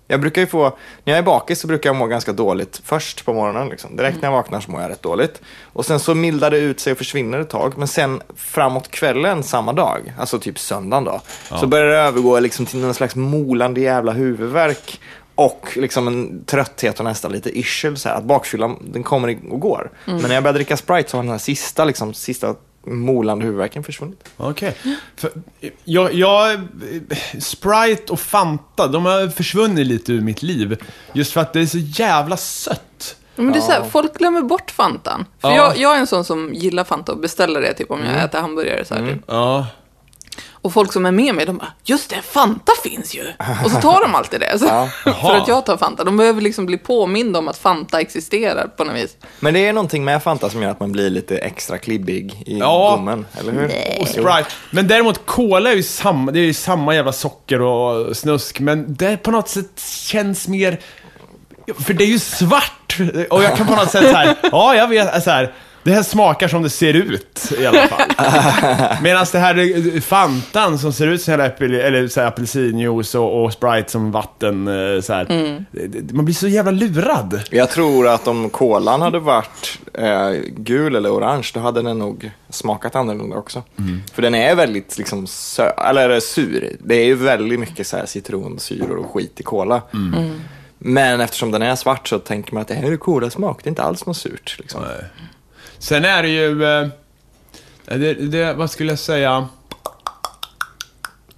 [0.08, 0.64] Jag brukar ju få,
[1.04, 3.70] när jag är bakis så brukar jag må ganska dåligt först på morgonen.
[3.70, 3.96] Liksom.
[3.96, 5.42] Direkt när jag vaknar så mår jag rätt dåligt.
[5.64, 7.78] Och sen så mildar det ut sig och försvinner ett tag.
[7.78, 11.22] Men sen framåt kvällen samma dag, alltså typ söndagen då,
[11.58, 15.00] så börjar det övergå liksom till någon slags molande jävla huvudvärk.
[15.36, 17.98] Och liksom en trötthet och nästan lite yrsel.
[17.98, 19.92] Så här, att bakfyllan den kommer och går.
[20.06, 22.56] Men när jag börjar dricka Sprite så har den här sista, liksom, sista
[22.88, 24.24] molande huvudvärken försvunnit.
[24.38, 24.76] Okej.
[25.16, 25.32] För,
[25.84, 26.62] Jag, jag,
[27.40, 30.78] Sprite och Fanta, de har försvunnit lite ur mitt liv.
[31.14, 33.16] Just för att det är så jävla sött.
[33.36, 35.26] Men det är så här, folk glömmer bort Fantan.
[35.42, 35.56] För Ja.
[35.56, 38.40] jag, jag är en sån som gillar Fanta och beställer det typ om jag äter
[38.40, 38.86] hamburgare.
[38.86, 39.24] Så här, typ.
[39.28, 39.68] Ja.
[40.68, 43.24] Och folk som är med mig, de bara, just det, Fanta finns ju.
[43.66, 44.60] Och så tar de alltid det.
[44.60, 44.66] Så,
[45.22, 46.04] för att jag tar Fanta.
[46.04, 49.18] De behöver liksom bli påminda om att Fanta existerar på något vis.
[49.40, 52.58] Men det är någonting med Fanta som gör att man blir lite extra klibbig i
[52.60, 52.96] Ja.
[52.96, 53.72] gommen, eller hur?
[54.02, 54.46] Och Sprite.
[54.72, 58.86] Men däremot Cola är ju samma, det är ju samma jävla socker och snusk, men
[58.96, 60.80] det på något sätt känns mer...
[61.86, 62.98] För det är ju svart!
[63.30, 65.54] Och jag kan på något sätt så här, ja jag vet, så här.
[65.88, 68.02] Det här smakar som det ser ut i alla fall.
[69.04, 69.58] Medan det här
[69.96, 73.92] eh, Fantan som ser ut som hela äppel, eller så här, apelsinjuice och, och Sprite
[73.92, 74.68] som vatten.
[74.68, 75.14] eh, Så
[75.72, 77.42] det- Man blir så jävla lurad.
[77.52, 82.32] Jag tror att om kolan hade varit eh, gul eller orange, då hade den nog
[82.50, 83.64] smakat annorlunda också.
[84.14, 86.76] För den är väldigt liksom sö- eller sur.
[86.80, 89.82] Det är ju väldigt mycket så här citronsyror och skit i kola.
[90.80, 93.72] Men eftersom den är svart så tänker man att det här är kolasmak, det är
[93.72, 94.56] inte alls något surt.
[94.60, 94.82] Liksom.
[95.80, 96.64] Sen är det ju...
[96.66, 96.88] eh,
[97.86, 99.48] Det, det, vad skulle jag säga?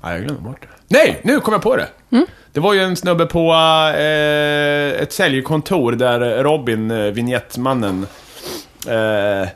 [0.01, 0.67] Nej, jag glömde bort det.
[0.97, 1.87] Nej, nu kom jag på det!
[2.53, 3.53] Det var ju en snubbe på
[3.97, 8.07] eh, ett säljkontor där Robin, eh, vignettmannen,
[8.87, 9.47] eh,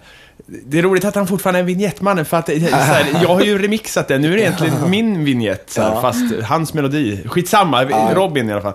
[0.46, 3.42] det är roligt att han fortfarande är vignettmannen för att det, så här, jag har
[3.42, 4.22] ju remixat den.
[4.22, 6.02] Nu är det egentligen min vignett, så här, Ja.
[6.02, 7.24] fast hans melodi.
[7.28, 8.74] Skitsamma, Robin i alla fall.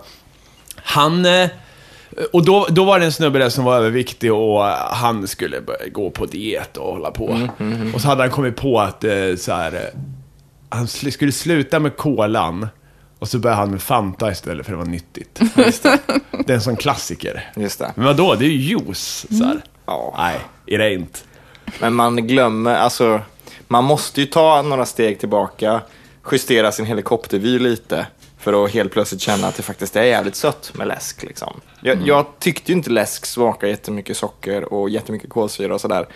[0.77, 1.27] Han...
[1.27, 1.49] eh,
[2.33, 5.61] Och då, då var det en snubbe där som var överviktig och han skulle
[5.93, 7.49] gå på diet och hålla på.
[7.95, 10.01] Och så hade han kommit på att eh, så här, eh,
[10.69, 12.69] han skulle sluta med kolan
[13.19, 15.41] och så började han med Fanta istället för det var nyttigt.
[16.47, 17.51] det är en sån klassiker.
[17.57, 17.93] Just det.
[17.95, 19.27] Men vadå, det är ju juice.
[19.31, 19.61] Så här.
[19.87, 20.15] Ja.
[20.19, 21.25] Nej, it ain't.
[21.81, 23.21] Men man glömmer, alltså,
[23.69, 25.81] man måste ju ta några steg tillbaka,
[26.33, 28.07] justera sin helikoptervy lite
[28.39, 31.23] för att helt plötsligt känna att det faktiskt är jävligt sött med läsk.
[31.23, 31.61] Liksom.
[31.81, 36.07] Jag, jag tyckte ju inte läsk smakade jättemycket socker och jättemycket kolsyra och sådär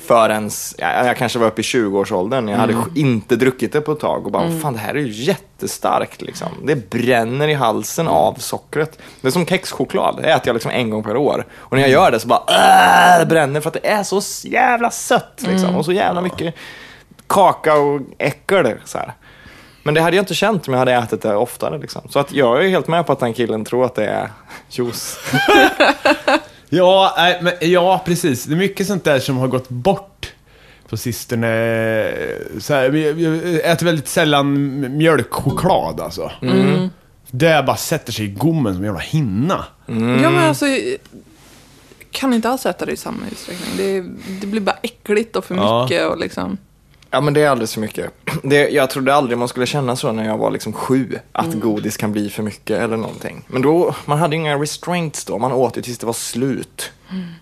[0.00, 2.48] förrän jag, jag kanske var uppe i 20-årsåldern.
[2.48, 5.24] Jag hade inte druckit det på ett tag och bara, fan det här är ju
[5.24, 6.48] jättestarkt liksom.
[6.64, 8.98] Det bränner i halsen av sockret.
[9.20, 11.46] Det är som kexchoklad, det äter jag liksom en gång per år.
[11.56, 14.48] Och när jag gör det så bara, "Åh!" det bränner för att det är så
[14.48, 15.76] jävla sött liksom.
[15.76, 16.54] Och så jävla mycket
[17.26, 18.74] kaka och äckel.
[18.84, 19.12] Så här.
[19.88, 21.78] Men det hade jag inte känt om jag hade ätit det oftare.
[21.78, 22.02] Liksom.
[22.10, 24.30] Så att jag är helt med på att den killen tror att det är
[24.70, 25.18] juice.
[26.68, 28.44] Ja, nej, men, ja, precis.
[28.44, 30.32] Det är mycket sånt där som har gått bort
[30.88, 31.48] på sistone.
[32.60, 36.30] Så här, jag- äter väldigt sällan mjölkchoklad alltså.
[37.30, 39.64] Det bara sätter sig i gommen som en jävla hinna.
[39.86, 39.92] Ja,
[40.30, 40.96] men alltså, jag
[42.10, 43.68] kan inte alls äta det i samma utsträckning.
[43.76, 44.00] Det,
[44.40, 45.82] det blir bara äckligt och för Ja.
[45.82, 46.58] mycket och liksom...
[47.10, 48.10] Ja men det är alldeles för mycket.
[48.42, 51.96] Det, jag trodde aldrig man skulle känna så när jag var liksom sju, att godis
[51.96, 53.44] kan bli för mycket eller någonting.
[53.46, 56.92] Men då, man hade inga restraints då, man åt ju tills det var slut.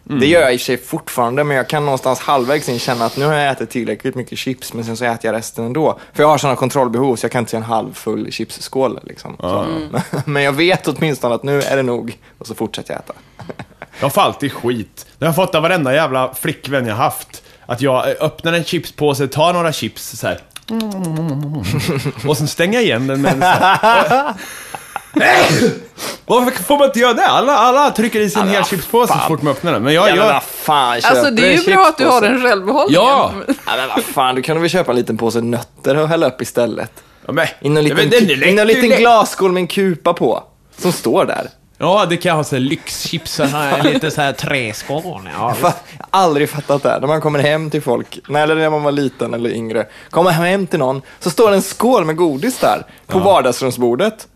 [0.03, 3.05] Det gör jag i och för sig fortfarande, men jag kan någonstans halvvägs in känna
[3.05, 5.99] att nu har jag ätit tillräckligt mycket chips, men sen så äter jag resten ändå.
[6.13, 9.01] För jag har sådana kontrollbehov, så jag kan inte se en halvfull chipsskål.
[9.03, 9.37] Liksom.
[9.41, 9.67] Så.
[10.25, 13.15] Men jag vet åtminstone att nu är det nog, och så fortsätter jag äta.
[14.01, 15.07] Jag får alltid skit.
[15.19, 17.43] Det har jag fått av varenda jävla flickvän jag haft.
[17.67, 20.41] Att jag eh, öppnar en chipspåse, tar några chips så här.
[22.29, 24.35] Och sen stänger jag igen den med en så här.
[26.27, 27.27] Varför får man inte göra det?
[27.27, 29.83] Alla, alla trycker i sig en Ja, hel men chipspåse så fort man öppnar den.
[29.83, 32.21] Men jag, Ja, men jag, vad fan, Alltså det är ju bra att du har
[32.21, 33.03] den självbehållningen.
[33.07, 33.33] Ja!
[33.49, 36.43] Ja, men vad fan, du kan väl köpa en liten påse nötter och hälla upp
[36.43, 36.91] istället.
[37.27, 40.43] Ja, men, In någon Ja, liten, men någon det- liten glasskål med en kupa på.
[40.79, 41.49] Som står där.
[41.79, 43.33] Ja, det kan ha så här lyxchips.
[43.35, 45.03] så här, Lite så här träskål.
[45.39, 45.73] Ja, Jag har
[46.11, 46.89] aldrig fattat det.
[46.91, 47.01] här.
[47.01, 50.31] När man kommer hem till folk, nej, eller när man var liten eller yngre, kommer
[50.31, 54.27] hem till någon, så står det en skål med godis där på vardagsrumsbordet.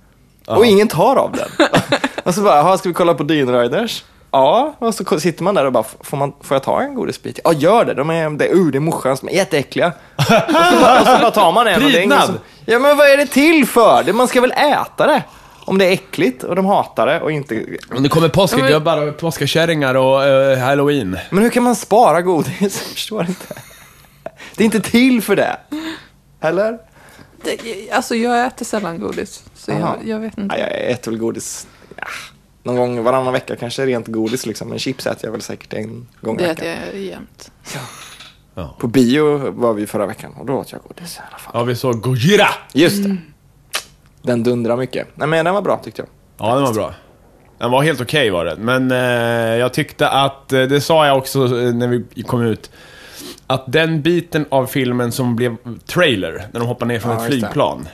[0.46, 1.68] Och ingen tar av den.
[2.24, 4.04] och så bara, "Jaha, ska vi kolla på Dean Riders?
[4.32, 7.40] Ja, och så sitter man där och bara, får, man, får jag ta en godisbit?
[7.44, 7.94] Ja, gör det.
[7.94, 9.92] De är, det, uh, det är morsans, de är jätteäckliga.
[10.16, 11.80] och, så bara, och så bara tar man en.
[11.80, 12.22] Prydnad.
[12.26, 14.02] som, ja, men vad är det till för?
[14.02, 15.22] Det, man ska väl äta det?
[15.70, 17.66] Om det är äckligt och de hatar det och inte...
[17.88, 21.18] Men det kommer påskgubbar och påskakärringar och eh, halloween.
[21.30, 22.60] Men hur kan man spara godis?
[22.60, 23.54] Jag förstår inte.
[24.56, 25.56] Det är inte till för det.
[26.40, 26.78] Eller?
[27.44, 29.44] Det, alltså jag äter sällan godis.
[29.54, 30.56] Så jag, jag vet inte.
[30.58, 31.66] Ja, jag äter väl godis
[31.96, 32.04] ja,
[32.62, 34.68] någon gång varannan vecka kanske rent godis liksom.
[34.68, 36.66] Men chips äter jag väl säkert en gång i Det veckan.
[36.66, 37.50] äter jag jämt.
[38.78, 41.52] På bio var vi förra veckan och då åt jag godis i alla fall.
[41.54, 42.48] Ja, vi såg Gojira!
[42.72, 43.16] Just det.
[44.22, 45.08] Den dundrar mycket.
[45.14, 46.08] Nej men den var bra tyckte jag.
[46.48, 46.94] Ja, den var bra.
[47.58, 48.98] Den var helt okej var den, men eh,
[49.58, 52.70] jag tyckte att, eh, det sa jag också eh, när vi kom ut,
[53.46, 55.56] att den biten av filmen som blev
[55.86, 57.88] trailer, när de hoppar ner från Ja, ett flygplan.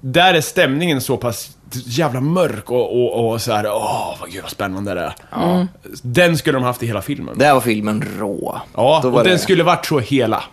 [0.00, 4.42] Där är stämningen så pass jävla mörk och, och, och så här, åh, vad gud
[4.42, 5.66] vad spännande det är.
[6.02, 7.38] Den skulle de haft i hela filmen.
[7.38, 8.60] Där var filmen rå.
[8.74, 10.44] Ja, Då och den det- skulle varit så hela.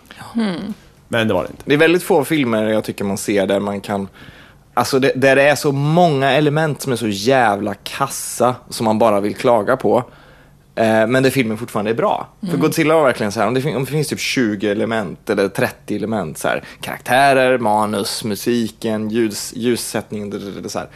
[1.08, 1.62] Men det var det inte.
[1.66, 4.08] Det är väldigt få filmer jag tycker man ser där man kan
[4.74, 8.98] Alltså det, där det är så många element som är så jävla kassa som man
[8.98, 10.04] bara vill klaga på.
[10.74, 12.28] Eh, men där filmen fortfarande är bra.
[12.50, 15.48] För Godzilla var verkligen så här, om det, om det finns typ 20 element eller
[15.48, 20.88] 30 element så här, karaktärer, manus, musiken, ljus, ljussättningen, så här.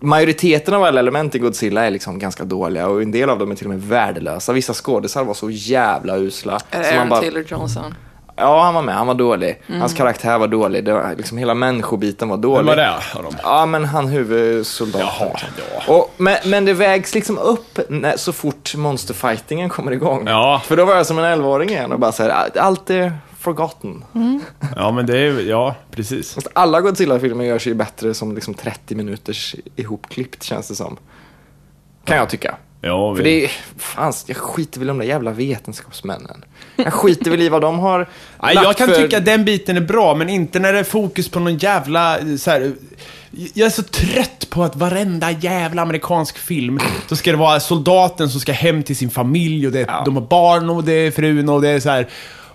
[0.00, 3.50] majoriteten av alla element i Godzilla är liksom ganska dåliga och en del av dem
[3.50, 4.52] är till och med värdelösa.
[4.52, 6.58] Vissa skådisar var så jävla usla.
[6.70, 7.94] Är så det man bara- Taylor Johnson?
[8.36, 8.94] Ja, han var med.
[8.94, 9.62] Han var dålig.
[9.66, 9.80] Mm.
[9.80, 10.84] Hans karaktär var dålig.
[10.84, 12.66] Det var, liksom, hela människobiten var Vem dålig.
[12.66, 13.34] var det av dem?
[13.42, 15.08] Ja, men han huvudsoldaten.
[15.18, 15.94] Jaha, liksom.
[15.94, 20.24] och, men, men det vägs liksom upp när, så fort monsterfightingen kommer igång.
[20.26, 20.62] Ja.
[20.64, 24.04] För då var jag som en 11-åring igen och bara så här, allt är forgotten.
[24.76, 26.34] Ja, men det är ja, precis.
[26.34, 30.96] Fast alla Godzilla-filmer gör sig ju bättre som liksom 30 minuters ihopklippt känns det som.
[32.04, 32.54] Kan jag tycka.
[32.84, 36.44] Ja, För det är, fan, jag skiter väl i de där jävla vetenskapsmännen.
[36.76, 38.08] Jag skiter väl i vad de har
[38.42, 38.94] Nej, jag kan för...
[39.02, 42.18] tycka att den biten är bra, men inte när det är fokus på någon jävla...
[42.38, 42.72] Så här,
[43.30, 48.28] jag är så trött på att varenda jävla amerikansk film, så ska det vara soldaten
[48.28, 50.02] som ska hem till sin familj och det, Ja.
[50.04, 52.08] de har barn och det är frun och det är så här...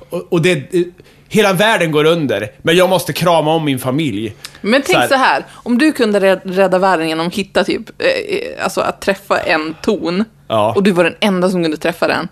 [0.10, 0.74] Och, och det...
[1.30, 4.34] Hela världen går under, men jag måste krama om min familj.
[4.62, 8.02] Men tänk här- så här, om du kunde räd- rädda världen genom att hitta typ,
[8.02, 8.08] eh,
[8.38, 10.74] eh, alltså att träffa en ton, Ja.
[10.76, 12.28] och du var den enda som kunde träffa den.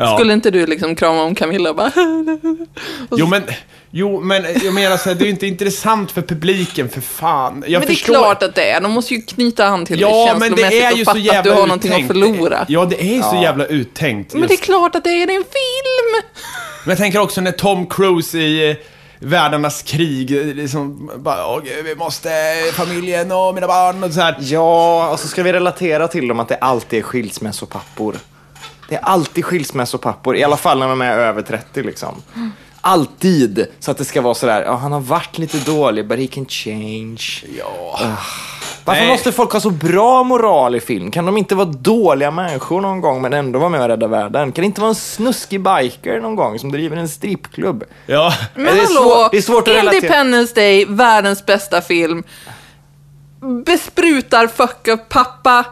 [0.00, 0.16] Ja.
[0.18, 1.92] Skulle inte du liksom krama om Camilla och bara...
[3.10, 3.42] Jo men,
[3.90, 7.64] jo, men jag menar så här, det är ju inte intressant för publiken, för fan.
[7.66, 8.14] Jag men det är förstår.
[8.14, 10.82] klart att det är, de måste ju knyta an till dig Ja, men det känslomässigt
[10.82, 12.12] är och ju fatta så jävla att du har någonting att uttänkt.
[12.36, 12.64] förlora.
[12.68, 13.42] Ja, det är ju så Ja.
[13.42, 14.32] jävla uttänkt.
[14.32, 14.62] Men det är just.
[14.64, 16.22] klart att det är en film!
[16.84, 18.76] Men jag tänker också när Tom Cruise i eh,
[19.20, 22.30] Världarnas krig, eh, liksom bara, åh gud, vi måste,
[22.72, 24.36] familjen och mina barn och så här.
[24.40, 28.16] Ja, och så ska vi relatera till dem att det alltid är skilsmässopappor.
[28.88, 32.22] Det är alltid skilsmässopappor, i alla fall när de är över 30 liksom.
[32.80, 33.66] Alltid!
[33.80, 36.46] Så att det ska vara sådär, ja han har varit lite dålig, but he can
[36.46, 37.22] change.
[37.58, 38.00] Ja.
[38.88, 39.10] Varför Nej.
[39.10, 41.10] måste folk ha så bra moral i film?
[41.10, 44.52] Kan de inte vara dåliga människor någon gång men ändå vara med och rädda världen?
[44.52, 47.84] Kan det inte vara en snuskig biker någon gång som driver en strippklubb?
[48.06, 48.32] Ja.
[48.54, 49.94] Men det är hallå, svårt- det är svårt att.
[49.94, 52.22] Independence Day, världens bästa film.
[53.64, 55.64] Besprutar fuck up pappa,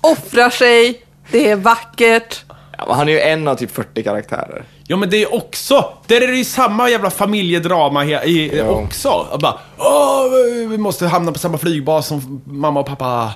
[0.00, 2.44] offrar sig, det är vackert.
[2.78, 4.64] Ja, han är ju en av typ 40 karaktärer.
[4.86, 8.64] Ja men det är också, där är det ju samma jävla familjedrama he- i, Ja.
[8.64, 9.08] också.
[9.08, 10.24] Och bara, Åh,
[10.68, 13.32] vi måste hamna på samma flygbas som mamma och pappa.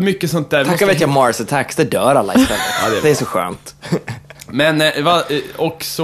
[0.00, 0.58] Mycket sånt där.
[0.58, 2.60] Tacka Måste- vet jag Mars Attacks, det dör alla istället.
[2.90, 3.74] det är det är så skönt.
[4.50, 6.02] Men, eh, va, eh, också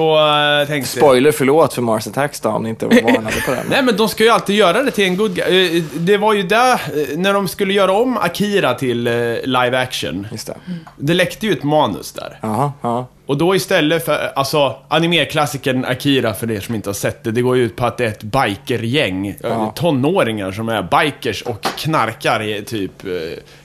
[0.62, 3.66] eh, tänkte Spoiler, förlåt för Mars Attacks då, om ni inte var varnade på den.
[3.70, 5.76] Nej men de ska ju alltid göra det till en good guy.
[5.78, 9.12] Eh, Det var ju där, eh, när de skulle göra om Akira till eh,
[9.44, 10.26] live action.
[10.32, 10.54] Just det.
[10.96, 12.38] Det läckte ju ett manus där.
[12.42, 13.06] Jaha, ja.
[13.26, 17.42] Och då istället för, alltså animeklassikern Akira för er som inte har sett det, det
[17.42, 19.72] går ju ut på att det är ett bikergäng, eh, Ja.
[19.76, 23.10] tonåringar som är bikers och knarkar i typ, eh,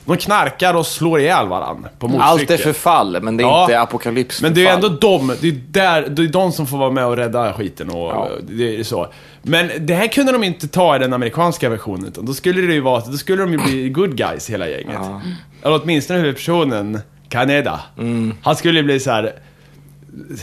[0.05, 2.31] de knarkar och slår ihjäl varandra på motorcykel.
[2.41, 3.61] Allt är förfall, men det är Ja.
[3.63, 6.67] inte apokalyps Men det är ju ändå de, det är, där, det är de som
[6.67, 8.29] får vara med och rädda skiten och Ja.
[8.49, 9.07] det är så.
[9.41, 12.73] Men det här kunde de inte ta i den amerikanska versionen, utan då skulle det
[12.73, 14.93] ju vara, då skulle de ju bli good guys hela gänget.
[14.93, 15.21] Ja.
[15.63, 16.99] Eller åtminstone huvudpersonen,
[17.29, 17.79] Kaneda.
[17.97, 18.33] Mm.
[18.43, 19.33] Han skulle bli så här.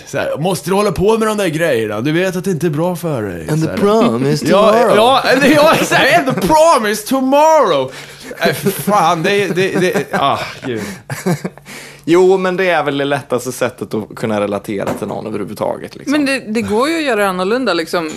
[0.07, 2.01] Så här, måste du hålla på med de där grejerna?
[2.01, 3.49] Du vet att det inte är bra för dig.
[3.51, 3.79] And Så the här.
[3.79, 4.97] promise Ja, tomorrow.
[4.97, 6.17] ja, eller ja, exakt.
[6.19, 7.93] And the promise tomorrow.
[8.41, 10.83] Äh, fan, det är, det, det, ah, gud.
[12.09, 15.95] Jo, men det är väl det lättaste sättet att kunna relatera till någon överhuvudtaget.
[15.97, 16.13] Liksom.
[16.13, 18.11] Men det, det går ju att göra annorlunda liksom.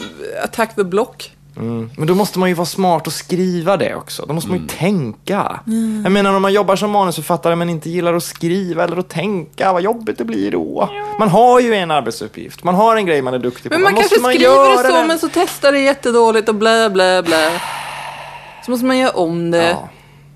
[0.43, 1.31] Attack the block.
[1.59, 1.89] Mm.
[1.97, 4.25] Men då måste man ju vara smart och skriva det också.
[4.25, 5.59] Då måste man ju tänka.
[6.03, 9.73] Jag menar om man jobbar som manusförfattare men inte gillar att skriva eller att tänka,
[9.73, 10.89] vad jobbigt det blir då.
[11.19, 13.77] Man har ju en arbetsuppgift, man har en grej man är duktig på.
[13.77, 15.07] Men man Då kanske måste skriver det så, den.
[15.07, 17.51] men så testar det jättedåligt och blä, blä, blä.
[18.65, 19.69] Så måste man göra om det.
[19.69, 19.89] Ja.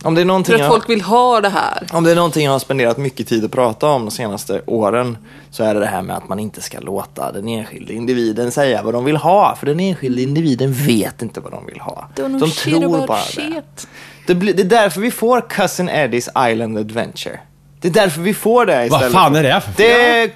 [0.03, 1.87] Om det, är För någonting att jag, folk vill ha det här.
[1.91, 5.17] om det är någonting jag har spenderat mycket tid att prata om de senaste åren
[5.51, 8.83] så är det det här med att man inte ska låta den enskilde individen säga
[8.83, 9.55] vad de vill ha.
[9.55, 12.09] För den enskilde individen vet inte vad de vill ha.
[12.15, 13.23] Don't De tror bara det.
[13.23, 13.87] shit.
[14.27, 17.39] Det, blir, det är därför vi får Cousin Eddies Island Adventure.
[17.81, 19.11] Det är därför vi får det Vad istället.
[19.13, 20.29] fan är det för Det är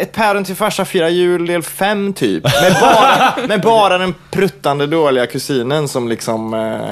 [0.00, 2.44] ett päron till farsa firar jul del 5 typ.
[2.44, 6.90] Med bara, med bara den pruttande dåliga kusinen som liksom, eh,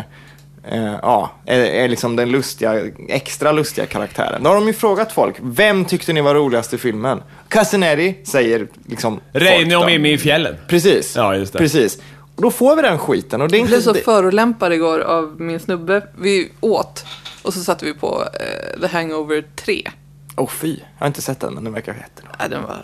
[0.64, 4.42] eh, ja, är, är liksom den lustiga, extra lustiga karaktären.
[4.42, 7.22] Då har de ju frågat folk, vem tyckte ni var roligast i filmen?
[7.48, 9.86] Cousin Eddie säger liksom Reine och.
[9.86, 10.56] Mimmi i fjällen.
[10.68, 11.16] Precis.
[11.16, 11.58] Ja, just det.
[11.58, 11.98] Precis.
[12.36, 13.40] Och då får vi den skiten.
[13.40, 16.06] Och det är Jag blev inte, så förolämpad igår av min snubbe.
[16.18, 17.04] Vi åt
[17.42, 19.90] och så satte vi på eh, The Hangover 3.
[20.36, 22.32] Åh fy, jag har inte sett den men den verkar jättebra.
[22.38, 22.78] Ja, den var...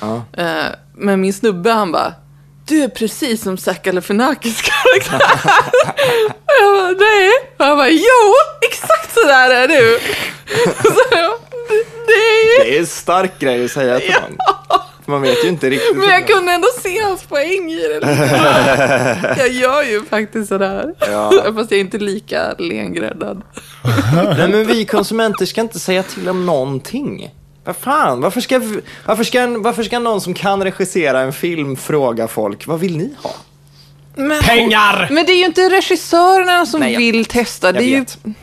[0.00, 0.42] Ja.
[0.42, 2.14] Eh, men min snubbe han bara,
[2.66, 5.26] du är precis som Zac Galifianakis karaktär.
[6.44, 7.30] och jag bara, nej.
[7.58, 8.34] Och han bara, jo,
[8.68, 9.98] exakt så där är du.
[10.82, 11.32] så jag,
[11.68, 14.36] det, det är en stark grej att säga till någon.
[15.08, 15.96] Man vet ju inte riktigt.
[15.96, 19.34] Men jag kunde ändå se hans poäng i det.
[19.38, 20.94] Jag gör ju faktiskt sådär.
[20.98, 21.32] Ja.
[21.54, 23.42] Fast jag är inte lika lengräddad.
[24.36, 27.30] Nej, men vi konsumenter ska inte säga till om någonting.
[27.66, 28.60] Vad fan, varför ska,
[29.06, 33.14] varför, ska, varför ska någon som kan regissera en film fråga folk, vad vill ni
[33.22, 33.30] ha?
[34.14, 35.08] Men, Pengar!
[35.10, 37.72] men det är ju inte regissörerna som Nej, vill testa.
[37.72, 38.34] Det Jag är ju...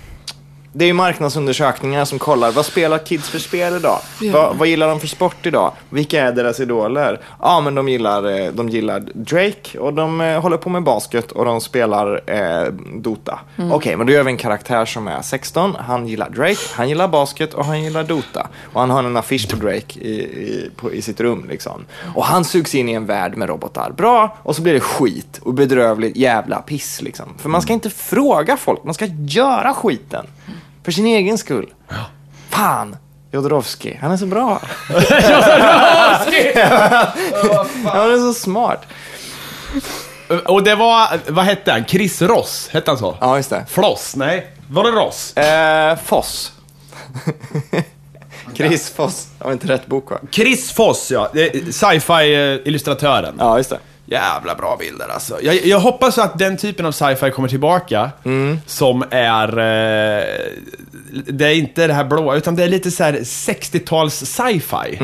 [0.75, 3.99] Det är ju marknadsundersökningar som kollar, vad spelar kids för spel idag?
[4.21, 4.31] Ja.
[4.31, 5.71] Vad, vad gillar de för sport idag?
[5.89, 7.19] Vilka är deras idoler?
[7.41, 11.31] Ja, men de gillar, eh, de gillar Drake och de eh, håller på med basket
[11.31, 13.39] och de spelar eh, Dota.
[13.57, 13.71] Mm.
[13.71, 17.07] Okej, men då gör vi en karaktär som är 16, han gillar Drake, han gillar
[17.07, 18.47] basket och han gillar Dota.
[18.73, 21.85] Och han har en affisch på Drake i, i, på, i sitt rum liksom.
[22.15, 23.91] Och han sugs in i en värld med robotar.
[23.91, 27.25] Bra, och så blir det skit och bedrövligt jävla piss liksom.
[27.37, 30.25] För man ska inte fråga folk, man ska göra skiten.
[30.83, 31.73] För sin egen skull.
[32.49, 32.95] Fan!
[33.31, 34.61] Jodorowsky, han är så bra.
[37.85, 38.85] Han är så smart.
[40.45, 41.85] Och det var, vad hette han?
[41.85, 43.17] Chris Ross, hette han så?
[43.21, 43.65] Ja, just det.
[43.69, 44.15] Floss?
[44.15, 45.37] Nej, var det Ross?
[45.37, 46.51] Eh, Foss.
[48.53, 49.27] Chris Foss.
[49.37, 50.17] Det var inte rätt bok va?
[50.31, 51.31] Chris Foss, ja.
[51.71, 53.35] Sci-fi-illustratören.
[53.39, 53.79] Ja, just det.
[54.13, 55.37] Jävla bra bilder alltså.
[55.41, 58.11] Jag, jag hoppas att den typen av sci-fi kommer tillbaka.
[58.65, 59.47] Som är...
[59.57, 60.23] Eh,
[61.27, 64.97] det är inte det här blåa, utan det är lite så här 60-tals sci-fi.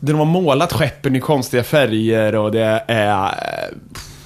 [0.00, 3.24] Där de har målat skeppen i konstiga färger och det är...
[3.24, 3.76] eh,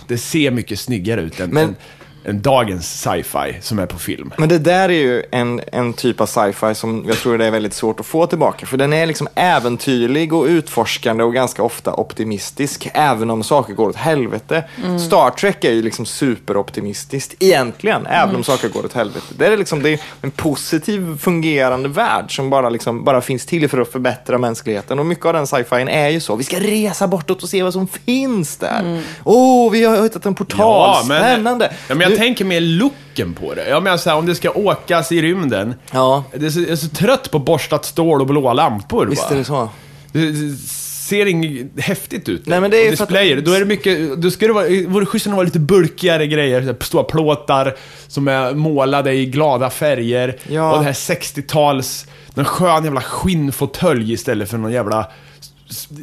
[0.09, 1.77] Det ser mycket snyggare ut än, Men- än
[2.25, 4.33] dagens sci-fi som är på film.
[4.37, 7.51] Men det där är ju en, en typ av sci-fi som jag tror det är
[7.51, 8.67] väldigt svårt att få tillbaka.
[8.67, 12.91] För den är liksom äventyrlig och utforskande och ganska ofta optimistisk.
[12.95, 14.65] Även om saker går åt helvete.
[15.07, 18.07] Star Trek är ju liksom superoptimistiskt egentligen.
[18.07, 19.27] Även om saker går åt helvete.
[19.39, 23.69] Det är liksom det är en positiv fungerande värld som bara, liksom, bara finns till
[23.69, 24.99] för att förbättra mänskligheten.
[24.99, 26.37] Och mycket av den sci-fi är ju så.
[26.37, 29.03] Vi ska resa bortåt och se vad som finns där.
[29.25, 31.05] Åh, vi har hittat en portal.
[31.05, 31.73] Spännande.
[31.89, 33.69] Ja, men jag tänker mer looken på det.
[33.69, 35.75] Jag menar så här, om det ska åkas i rymden.
[35.93, 36.25] Ja.
[36.35, 39.37] Det är så, jag är så trött på borstat stål och blåa lampor Visst är
[39.37, 39.69] det så.
[40.13, 40.33] Det
[41.09, 42.47] ser inget häftigt ut.
[42.47, 44.53] Nej, men det är ju för att- displayer, då är det mycket, då ska det
[44.53, 47.77] vara, vore schysst om det var lite bulkigare grejer, stora plåtar
[48.09, 50.37] som är målade i glada färger.
[50.49, 50.73] Ja.
[50.73, 55.07] Och det här 60-tals, en skön jävla skinnfåtölj istället för någon jävla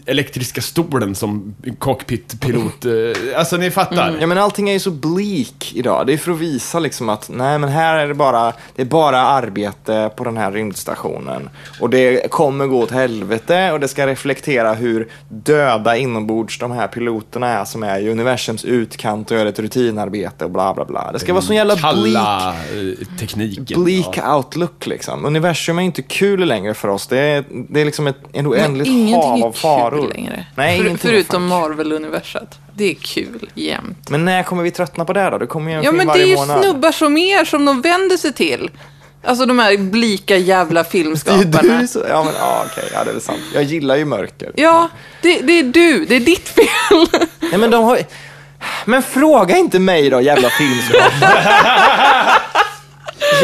[0.05, 2.85] elektriska stolen som cockpitpilot.
[2.85, 2.91] eh,
[3.39, 4.17] Alltså ni fattar.
[4.21, 6.07] Ja men allting är ju så bleak idag.
[6.07, 8.85] Det är för att visa liksom att nej men här är det bara, det är
[8.85, 11.49] bara arbete på den här rymdstationen.
[11.79, 16.87] Och det kommer gå åt helvete och det ska reflektera hur döda inombords de här
[16.87, 21.11] piloterna är som är i universums utkant och gör ett rutinarbete och bla bla bla.
[21.11, 23.83] Det ska vara sån jävla bleak, Kalla eh, tekniken.
[23.83, 24.35] bleak Ja.
[24.37, 25.25] outlook liksom.
[25.25, 27.07] Universum är inte kul längre för oss.
[27.07, 30.09] Det är, det är liksom ett en oändligt hav är av faror.
[30.13, 30.45] längre.
[30.55, 32.59] Nej, För, förutom Marvel-universat.
[32.75, 34.09] Det är kul jämt.
[34.09, 35.37] Men när kommer vi tröttna på det då?
[35.37, 36.63] Det kommer ju en Ja, film men det varje är ju månad.
[36.63, 38.69] snubbar som er som de vänder sig till.
[39.23, 41.81] Alltså de här blika jävla Det är filmskaparna.
[41.93, 43.39] du ja men ja, okej, ja det är väl sant.
[43.53, 44.51] Jag gillar ju mörker.
[44.55, 44.89] Ja,
[45.21, 46.05] det, det är du.
[46.05, 47.21] Det är ditt fel.
[47.39, 47.99] Nej men de har
[48.85, 51.43] Men fråga inte mig då, jävla filmskapare.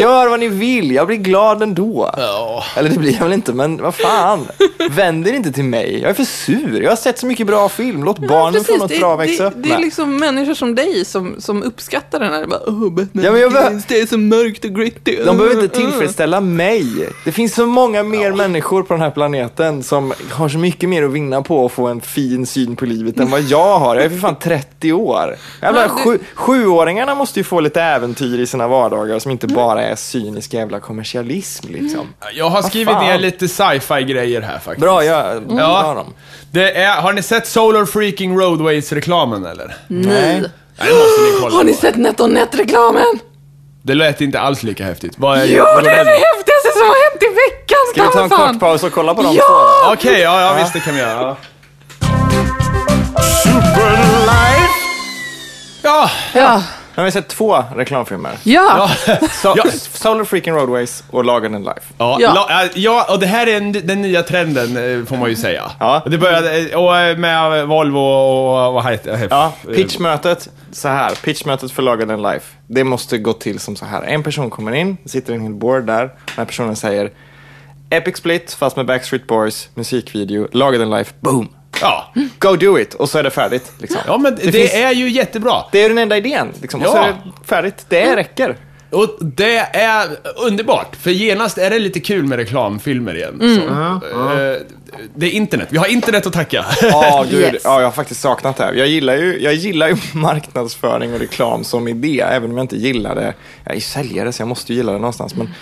[0.00, 2.10] Gör vad ni vill, jag blir glad ändå.
[2.16, 2.64] Ja.
[2.76, 4.46] Eller det blir jag väl inte, men vad fan.
[4.90, 6.82] Vänd er inte till mig, jag är för sur.
[6.82, 9.54] Jag har sett så mycket bra film, låt barnen få något bra växa det, upp
[9.56, 12.46] det är liksom människor som dig som, som uppskattar den här.
[12.46, 15.16] Bara, oh, Batman Ja, men jag Begins, det är så mörkt och gritty.
[15.16, 15.84] De behöver inte uh.
[15.90, 17.08] tillfredsställa mig.
[17.24, 21.02] Det finns så många mer människor på den här planeten som har så mycket mer
[21.02, 23.96] att vinna på att få en fin syn på livet än vad jag har.
[23.96, 25.36] Jag är för fan 30 år.
[25.62, 29.46] Jävla Men du- sju, sjuåringarna måste ju få lite äventyr i sina vardagar som inte
[29.46, 32.14] bara är cynisk jävla kommersialism liksom.
[32.34, 34.80] Jag har skrivit ner lite sci-fi grejer här faktiskt.
[34.80, 35.58] Bra, jag Mm.
[35.58, 35.94] ja.
[35.94, 36.14] Dem.
[36.50, 39.76] Det är, har ni sett Solar Freaking Roadways-reklamen eller?
[39.86, 40.04] Nej.
[40.10, 40.40] Nej.
[40.78, 41.80] Måste ni kolla Har ni på.
[41.80, 43.18] sett NetOnNet-reklamen?
[43.82, 45.12] Det lät inte alls lika häftigt.
[45.16, 47.78] Vad är, Jo, vad det är det häftigaste som har hänt i veckan!
[47.92, 48.52] Ska vi ta en fan.
[48.52, 49.42] kort paus och kolla på de Ja!
[49.86, 49.92] två?
[49.92, 51.36] Okej, ja, ja, visst det kan vi göra.
[55.82, 56.62] Ja, Ja.
[56.96, 58.30] Nu har vi sett två reklamfilmer.
[58.42, 58.90] Ja.
[59.42, 59.64] So Ja.
[59.92, 61.80] Solar Freaking Roadways och Lagen in Life.
[61.98, 62.32] Ja, Ja.
[62.34, 65.70] la- ja, och det här är en, den nya trenden, eh, får man ju säga.
[65.80, 66.02] Ja.
[66.06, 71.14] Det började eh, och eh, med Volvo och vad heter Ja, pitchmötet, så här.
[71.24, 72.46] Pitchmötet för Lagen in Life.
[72.66, 74.02] Det måste gå till som så här.
[74.02, 76.00] En person kommer in, sitter i en hel board där.
[76.02, 77.10] Den här personen säger
[77.90, 81.48] Epic Split fast med Backstreet Boys, musikvideo, Lagen in Life, boom!
[81.80, 82.12] Ja.
[82.38, 82.94] Go do it!
[82.94, 83.72] Och så är det färdigt.
[83.78, 84.00] Liksom.
[84.06, 85.62] ja, men det, finns- är ju jättebra.
[85.72, 86.52] Det är den enda idén.
[86.62, 86.80] Liksom.
[86.82, 87.86] Och så är det färdigt.
[87.88, 88.56] Det räcker.
[88.90, 90.06] Och det är
[90.36, 93.40] underbart, för genast är det lite kul med reklamfilmer igen.
[93.40, 93.56] Mm.
[93.56, 93.62] Så,
[94.32, 94.56] eh,
[95.14, 95.68] det är internet.
[95.70, 96.64] Vi har internet att tacka.
[96.82, 97.40] Ja, gud.
[97.54, 97.62] Yes.
[97.64, 98.64] Ja, jag har faktiskt saknat det.
[98.64, 98.72] här.
[98.72, 102.76] Jag gillar, ju, jag gillar ju marknadsföring och reklam som idé, även om jag inte
[102.76, 103.34] gillar det.
[103.64, 105.34] Jag är säljare, så jag måste ju gilla det någonstans.
[105.34, 105.54] Men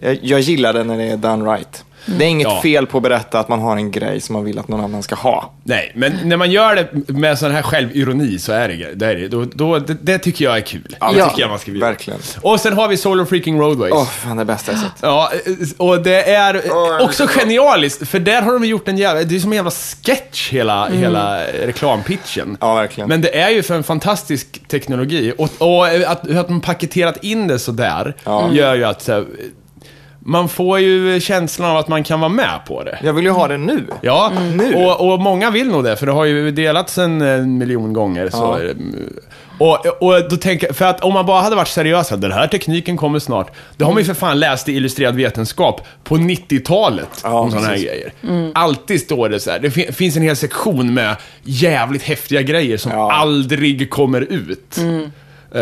[0.00, 1.84] jag, jag gillar det när det är done right.
[2.06, 2.60] Det är inget Ja.
[2.62, 5.02] fel på att berätta att man har en grej som man vill att någon annan
[5.02, 5.52] ska ha.
[5.64, 9.06] Nej, men när man gör det med sån här självironi så är det det.
[9.06, 9.28] Är det.
[9.28, 10.96] Då, då, det, det tycker jag är kul.
[11.00, 11.86] Ja, det tycker jag man ska göra.
[11.88, 12.20] Verkligen.
[12.42, 13.94] Och sen har vi Solar Freaking Roadways.
[13.94, 14.92] Åh, fan det bästa jag sett.
[15.02, 15.30] Ja,
[15.76, 16.62] och det är
[17.02, 20.52] också genialiskt, för där har de gjort en jävla, det är som en jävla sketch
[20.52, 21.40] hela, hela
[21.82, 22.56] reklampitchen.
[22.60, 23.08] Ja, verkligen.
[23.08, 25.32] Men det är ju för en fantastisk teknologi.
[25.38, 28.48] Och, och att, att de paketerat in det sådär Ja.
[28.52, 29.24] gör ju att så här,
[30.28, 32.98] man får ju känslan av att man kan vara med på det.
[33.02, 33.86] Jag vill ju ha det nu.
[34.00, 34.74] Ja, Nu.
[34.74, 38.28] och, och många vill nog det, för det har ju delats en, en miljon gånger.
[38.30, 38.60] Så, Ja.
[38.60, 39.12] mm,
[39.58, 42.32] och, och då tänker jag, för att om man bara hade varit seriös, att den
[42.32, 43.50] här tekniken kommer snart.
[43.76, 47.66] Det har man ju för fan läst i Illustrerad Vetenskap på 90-talet Ja, om sådana
[47.68, 48.12] här grejer.
[48.54, 49.58] Alltid står det så här.
[49.58, 53.12] det fi- finns en hel sektion med jävligt häftiga grejer som Ja.
[53.12, 54.78] aldrig kommer ut.
[55.54, 55.60] Eh,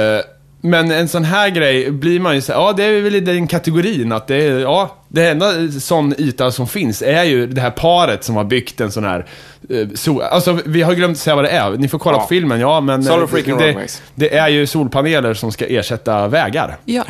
[0.70, 3.20] men en sån här grej blir man ju så här, ja det är väl i
[3.20, 7.60] den kategorin att det är, ja, det enda sån yta som finns är ju det
[7.60, 9.26] här paret som har byggt en sån här,
[9.70, 12.20] eh, sol, alltså vi har glömt säga vad det är, ni får kolla Ja.
[12.22, 16.28] på filmen, ja men Solar eh, Freaking det, det är ju solpaneler som ska ersätta
[16.28, 16.76] vägar.
[16.84, 17.04] Ja.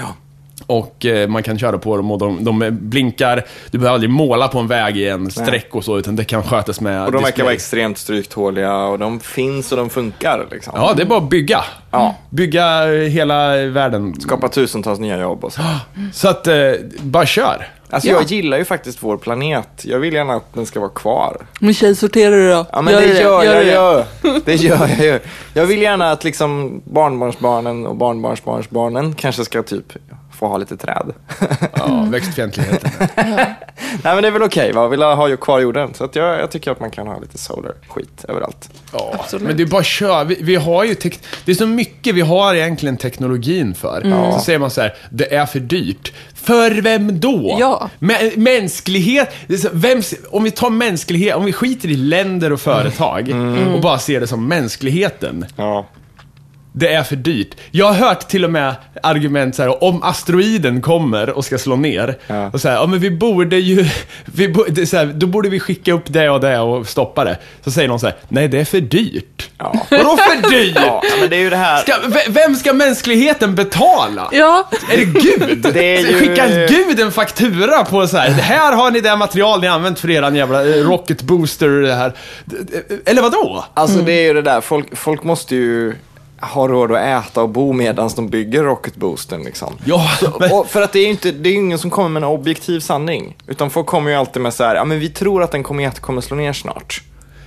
[0.66, 4.48] Och eh, man kan köra på dem och de, de blinkar, du behöver aldrig måla
[4.48, 7.16] på en väg i en streck och så, utan det kan skötas med Och de
[7.16, 7.44] verkar display.
[7.44, 10.46] vara extremt stryktåliga och de finns och de funkar.
[10.50, 10.72] Liksom.
[10.76, 11.64] Ja, det är bara att bygga.
[11.90, 12.14] Ja.
[12.30, 14.20] Bygga eh, hela världen.
[14.20, 15.60] Skapa tusentals nya jobb och så.
[16.12, 16.54] Så att, eh,
[17.00, 17.68] bara kör.
[17.90, 18.14] Alltså Ja.
[18.14, 19.68] jag gillar ju faktiskt vår planet.
[19.84, 21.36] Jag vill gärna att den ska vara kvar.
[21.60, 22.66] Men källsorterar du då?
[22.72, 24.40] Ja men Gör det du gör jag du ju.
[24.44, 25.18] Det gör jag ju.
[25.54, 29.92] Jag vill gärna att liksom barnbarnsbarnen och barnbarnsbarnsbarnen kanske ska typ
[30.36, 31.12] få ha lite träd.
[31.74, 32.90] Ja, växtfientligheten.
[34.02, 35.94] Nej men det är väl okej va, vill ha ju kvar jorden.
[35.94, 38.70] Så att jag, jag tycker att man kan ha lite solar skit överallt.
[38.92, 39.46] Ja, Absolut.
[39.48, 40.24] men det är bara köra.
[40.24, 44.30] Vi, vi har ju tek- det är så mycket vi har egentligen teknologin för.
[44.32, 46.12] Så säger man så här, det är för dyrt.
[46.34, 47.56] För vem då?
[47.60, 47.90] Ja.
[47.98, 49.34] Mä- mänsklighet,
[49.72, 53.28] vem, om vi tar mänsklighet, om vi skiter i länder och företag
[53.74, 55.46] och bara ser det som mänskligheten.
[55.56, 55.86] Ja.
[56.78, 57.54] Det är för dyrt.
[57.70, 61.76] Jag har hört till och med argument så här, om asteroiden kommer och ska slå
[61.76, 62.18] ner.
[62.26, 62.50] Ja.
[62.52, 63.84] Och så här, ja men vi borde ju,
[64.24, 67.24] vi bo, det så här, då borde vi skicka upp det och det och stoppa
[67.24, 67.38] det.
[67.64, 69.50] Så säger någon så här, nej det är för dyrt.
[69.58, 69.86] Ja.
[69.90, 70.72] Vadå för dyrt?
[70.76, 71.76] ja, men det är ju det här.
[71.82, 71.92] Ska,
[72.28, 74.28] vem ska mänskligheten betala?
[74.32, 75.66] Ja, Är det Gud?
[75.74, 79.60] Det är ju- Skickar Gud en faktura på så här, här har ni det material
[79.60, 82.12] ni använt för eran jävla eh, rocket booster det här.
[83.04, 83.64] Eller vad då?
[83.74, 85.94] Alltså det är ju det där, folk, folk måste ju
[86.40, 89.74] ha råd att äta och bo medan de bygger rocketboosten liksom.
[89.84, 90.08] Ja,
[90.40, 92.80] men, för att det är ju inte, det är ingen som kommer med en objektiv
[92.80, 93.36] sanning.
[93.46, 96.00] Utan folk kommer ju alltid med så här, ja men vi tror att en komet
[96.00, 97.02] kommer slå ner snart.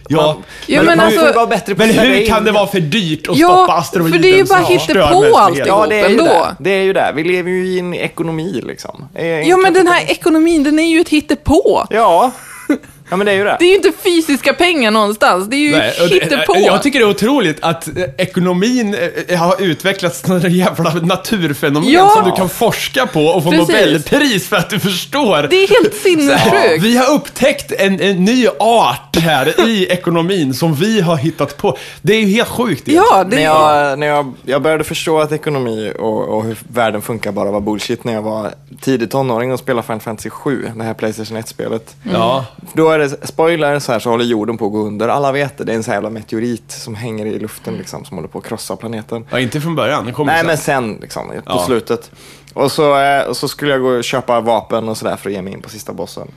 [0.07, 0.35] ja, Man-
[0.67, 2.79] Ja, men men alltså- får vara bättre på men hur in- kan det vara för
[2.79, 5.67] dyrt att Ja, stoppa asteroiden för det är ju bara hittepå alltihop.
[5.67, 6.23] Ja, det är ju ändå.
[6.25, 6.55] det.
[6.59, 7.11] Det är ju det.
[7.15, 9.05] Vi lever ju i en ekonomi liksom.
[9.13, 11.87] En ja men den här ekonomin, den är ju ett hittepå.
[11.89, 12.31] Ja.
[13.09, 13.55] ja, men det är ju det.
[13.59, 16.55] Det är ju inte fysiska pengar någonstans, det är ju Nej, och det- hittepå.
[16.57, 18.95] Jag tycker det är otroligt att eh, ekonomin
[19.27, 22.09] eh, har utvecklats till en jävla naturfenomen Ja.
[22.09, 23.67] som du kan forska på och få Precis.
[23.67, 25.47] Nobelpris för att du förstår.
[25.49, 26.83] Det är helt sinnessjukt.
[26.83, 31.77] Vi har upptäckt en, en ny art här i ekonomin som vi har hittat på.
[32.01, 33.45] Det är ju helt sjukt Ja, det När är...
[33.89, 37.61] jag, när jag, jag började förstå att ekonomi och, och hur världen funkar bara var
[37.61, 38.51] bullshit när jag var
[38.81, 41.95] tidig tonåring och spelade Final Fantasy 7, det här Playstation 1-spelet.
[42.13, 42.45] Ja.
[42.73, 45.07] Då är det, spoiler, så här så håller jorden på att gå under.
[45.07, 48.05] Alla vet det, det är en sån här jävla meteorit som hänger i luften liksom,
[48.05, 49.25] som håller på att krossa planeten.
[49.29, 50.05] ja, inte från början.
[50.05, 50.47] Det kommer Nej, sen.
[50.47, 51.63] men sen liksom, på Ja.
[51.65, 52.11] slutet.
[52.53, 55.33] Och så, eh, och så skulle jag gå och köpa vapen och sådär för att
[55.35, 56.27] ge mig in på sista bossen.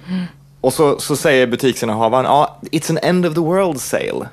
[0.60, 4.28] Och så, så säger butiksinnehavaren, ja, it's an end of the world sale.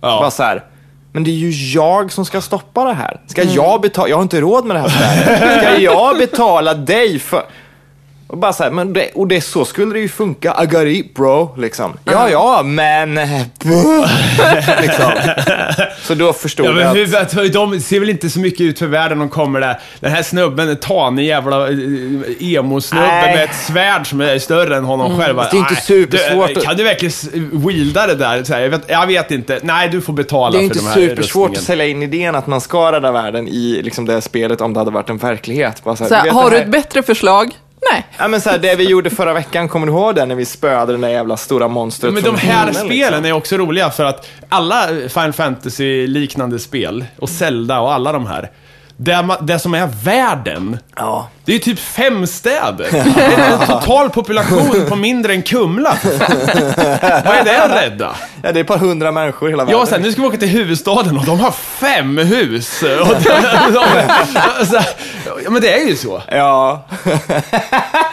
[0.00, 0.18] ja.
[0.20, 0.64] Bara så här,
[1.12, 3.20] men det är ju jag som ska stoppa det här.
[3.26, 4.08] Ska jag betala?
[4.08, 5.58] Jag har inte råd med det här.
[5.62, 7.42] Ska jag betala dig för...
[8.26, 10.56] Och bara så här, men det, och det, så skulle det ju funka.
[10.62, 11.96] I got it bro, liksom.
[12.04, 13.14] Ja, ja, men...
[14.80, 15.12] liksom.
[16.02, 17.38] Så då förstod Ja, men jag hur, att...
[17.38, 19.80] att, de ser väl inte så mycket ut för världen de kommer där.
[20.00, 21.74] Den här snubben, en tanig jävla eh,
[22.38, 23.36] emo-snubbe Nej.
[23.36, 25.36] med ett svärd som är större än honom själv.
[25.36, 28.44] det är inte supersvårt Du, kan du verkligen wielda det där?
[28.44, 29.58] Så här, jag, vet, jag vet inte.
[29.62, 32.34] Nej, du får betala Det är för inte de här supersvårt att sälja in idén
[32.34, 35.18] att man ska rädda världen i liksom det här spelet om det hade varit en
[35.18, 35.84] verklighet.
[35.84, 37.50] Bara så här, Så här, vet har det du ett bättre förslag?
[37.90, 38.06] Nej.
[38.18, 40.26] Ja men så här, det vi gjorde förra veckan, kommer du ihåg det?
[40.26, 43.24] När vi spöade den där jävla stora monstret Men de här himlen, spelen liksom?
[43.24, 48.50] är också roliga för att alla Final Fantasy-liknande spel, och Zelda och alla de här,
[48.96, 51.28] det, det som är världen, Ja.
[51.44, 52.88] det är ju typ fem städer.
[52.92, 55.96] Det är en total population på mindre än Kumla.
[56.02, 58.16] Vad är det att rädda?
[58.42, 59.80] ja, det är ett par hundra människor i hela världen.
[59.80, 62.82] Ja, sen, nu ska vi åka till huvudstaden och de har fem hus.
[62.82, 63.14] Och de,
[63.72, 63.84] de,
[64.58, 64.82] alltså,
[65.44, 66.22] ja, men det är ju så.
[66.28, 66.84] Ja,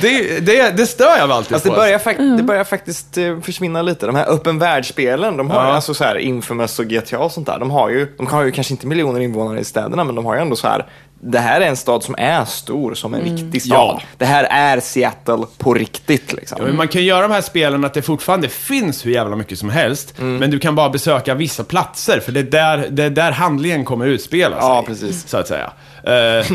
[0.00, 1.74] Det, det, det stör jag mig alltid det på.
[1.74, 4.06] börjar, fak- det börjar faktiskt eh, försvinna lite.
[4.06, 5.74] De här öppen världsspelen, de har ju Ja.
[5.74, 7.58] alltså så här Infamous och GTA och sånt där.
[7.58, 10.34] De har ju, de har ju kanske inte miljoner invånare i städerna, men de har
[10.34, 10.86] ju ändå så här.
[11.22, 13.78] Det här är en stad som är stor, som en viktig stad.
[13.78, 14.02] Ja.
[14.18, 16.58] Det här är Seattle på riktigt liksom.
[16.60, 19.58] Ja, men man kan göra de här spelen att det fortfarande finns hur jävla mycket
[19.58, 20.36] som helst, Mm.
[20.36, 23.84] men du kan bara besöka vissa platser, för det är där, det är där handlingen
[23.84, 24.68] kommer utspela sig.
[24.68, 25.28] Ja, precis.
[25.28, 25.70] Så att säga.
[26.04, 26.46] Eh,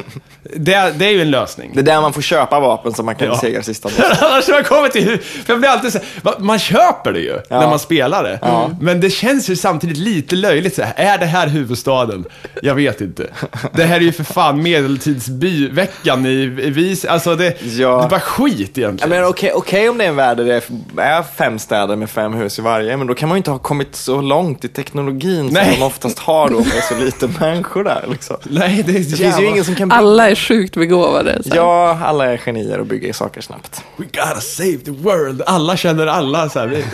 [0.56, 1.72] det, det är ju en lösning.
[1.74, 3.34] Det är där man får köpa vapen så man kan Ja.
[3.34, 3.90] besegra sista.
[4.22, 6.00] Annars har jag kommit till för jag blir alltid så
[6.40, 8.40] man köper det ju när man spelar det.
[8.82, 12.26] Men det känns ju samtidigt lite löjligt så här, är det här huvudstaden?
[12.62, 13.28] Jag vet inte.
[13.74, 16.30] Det här är ju för fan medeltidsbyveckan i,
[16.64, 17.98] i vis, alltså det, Ja.
[17.98, 19.10] det är bara skit Ja, egentligen.
[19.10, 20.62] men okej, okej om det är en värld där det
[21.02, 23.58] är fem städer med fem hus i varje, men då kan man ju inte ha
[23.60, 25.66] kommit så långt i teknologin Nej.
[25.72, 28.06] som de oftast har då med så lite människor där.
[28.12, 28.38] Liksom.
[28.44, 29.92] Nej, det är Det finns ju ingen som kan...
[29.92, 31.44] Alla är sjukt begåvade.
[31.44, 31.50] Så.
[31.56, 33.84] Ja, alla är genier och bygger saker snabbt.
[33.98, 35.42] We gotta save the world.
[35.46, 36.68] Alla känner alla så här.
[36.68, 36.76] Vi,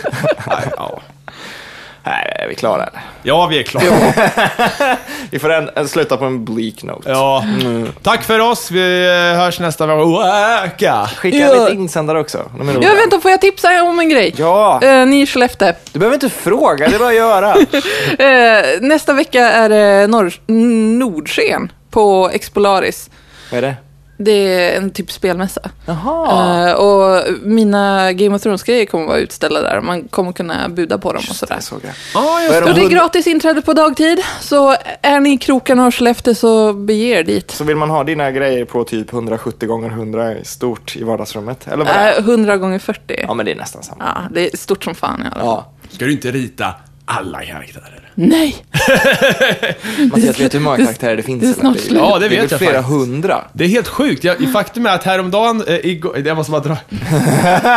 [0.46, 1.00] nej, ja.
[2.04, 3.00] Nej, är vi klara eller?
[3.22, 3.84] ja, vi är klara.
[5.30, 7.10] Vi får en, en sluta på en bleak note.
[7.10, 7.44] Ja.
[8.02, 8.70] Tack för oss.
[8.70, 11.06] Vi eh, hörs nästa vecka.
[11.16, 11.52] Skicka Ja.
[11.64, 12.38] lite insändare också.
[12.80, 14.34] Ja, vänta, får jag tipsa om en grej?
[14.36, 15.72] Ja, Eh, ni i Skellefteå.
[15.92, 17.54] du behöver inte fråga, det är bara att göra.
[18.18, 20.32] Eh, nästa vecka är det norr,
[20.98, 23.10] Nordsken på Expolaris.
[23.50, 23.76] Vad är det?
[24.24, 25.70] Det är en typ spelmässa.
[25.86, 26.68] Jaha.
[26.68, 29.80] Eh, och mina Game of Thrones-grejer kommer vara utställda där.
[29.80, 31.56] Man kommer kunna buda på dem och sådär.
[31.56, 31.92] Det såg jag.
[32.14, 32.60] Ja, just det.
[32.60, 34.18] de Och det är gratis inträde på dagtid.
[34.40, 37.50] Så är ni i krokarna och Skellefteå så bege er dit.
[37.50, 41.66] Så vill man ha dina grejer på typ 170 gånger 100 i stort i vardagsrummet?
[41.66, 42.12] Eller vad det?
[42.18, 43.24] Äh, 100 gånger 40.
[43.28, 44.04] Ja, men det är nästan samma.
[44.04, 45.44] Ja, det är stort som fan i alla fall.
[45.44, 45.72] Ja.
[45.90, 46.74] Ska du inte rita
[47.04, 48.01] alla karaktärer?
[48.14, 48.56] Nej!
[50.10, 51.42] Mattias, vet du hur många det- karaktärer det finns?
[51.42, 51.98] det är snart är- slut.
[51.98, 52.90] Ja, det vet är väl jag flera faktiskt.
[52.98, 53.44] hundra.
[53.52, 54.24] Det är helt sjukt.
[54.24, 56.76] Jag, faktum är att häromdagen, eh, igår, jag måste bara dra.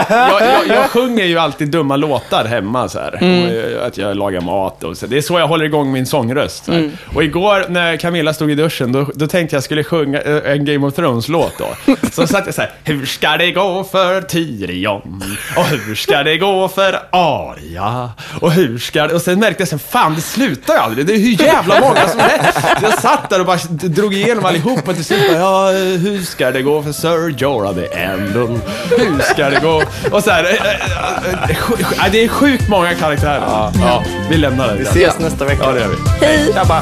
[0.10, 3.18] jag, jag, jag sjunger ju alltid dumma låtar hemma så här.
[3.22, 3.44] Mm.
[3.44, 5.08] Och, eh, att jag lagar mat och så.
[5.08, 6.66] Det är så jag håller igång min sångröst.
[6.66, 6.80] Så här.
[6.80, 6.92] Mm.
[7.16, 10.66] Och igår när Camilla stod i duschen, då, då tänkte jag skulle sjunga eh, en
[10.66, 11.96] Game of Thrones-låt då.
[12.12, 12.72] Så satt jag så här.
[12.84, 15.24] Hur ska det gå för Tyrion?
[15.58, 18.10] Och hur ska det gå för Arya?
[18.42, 19.14] Och hur ska det...
[19.14, 21.06] Och sen märkte jag sen, fan det slutar ju aldrig.
[21.06, 22.20] Det är hur jävla många som.
[22.80, 26.22] Så jag satt där och bara drog igenom allihop och till slut bara, ja, hur
[26.22, 28.60] ska det gå för Sir Jorah the Andal?
[28.98, 29.84] Hur ska det gå?
[30.12, 30.44] Och så här,
[31.48, 33.72] sj- sj- det är sjukt många karaktärer.
[33.82, 34.76] Ja, vi lämnar det.
[34.76, 35.64] Vi ses nästa vecka.
[35.64, 36.26] Ja, det gör vi.
[36.26, 36.52] Hej!
[36.54, 36.82] Tjabba!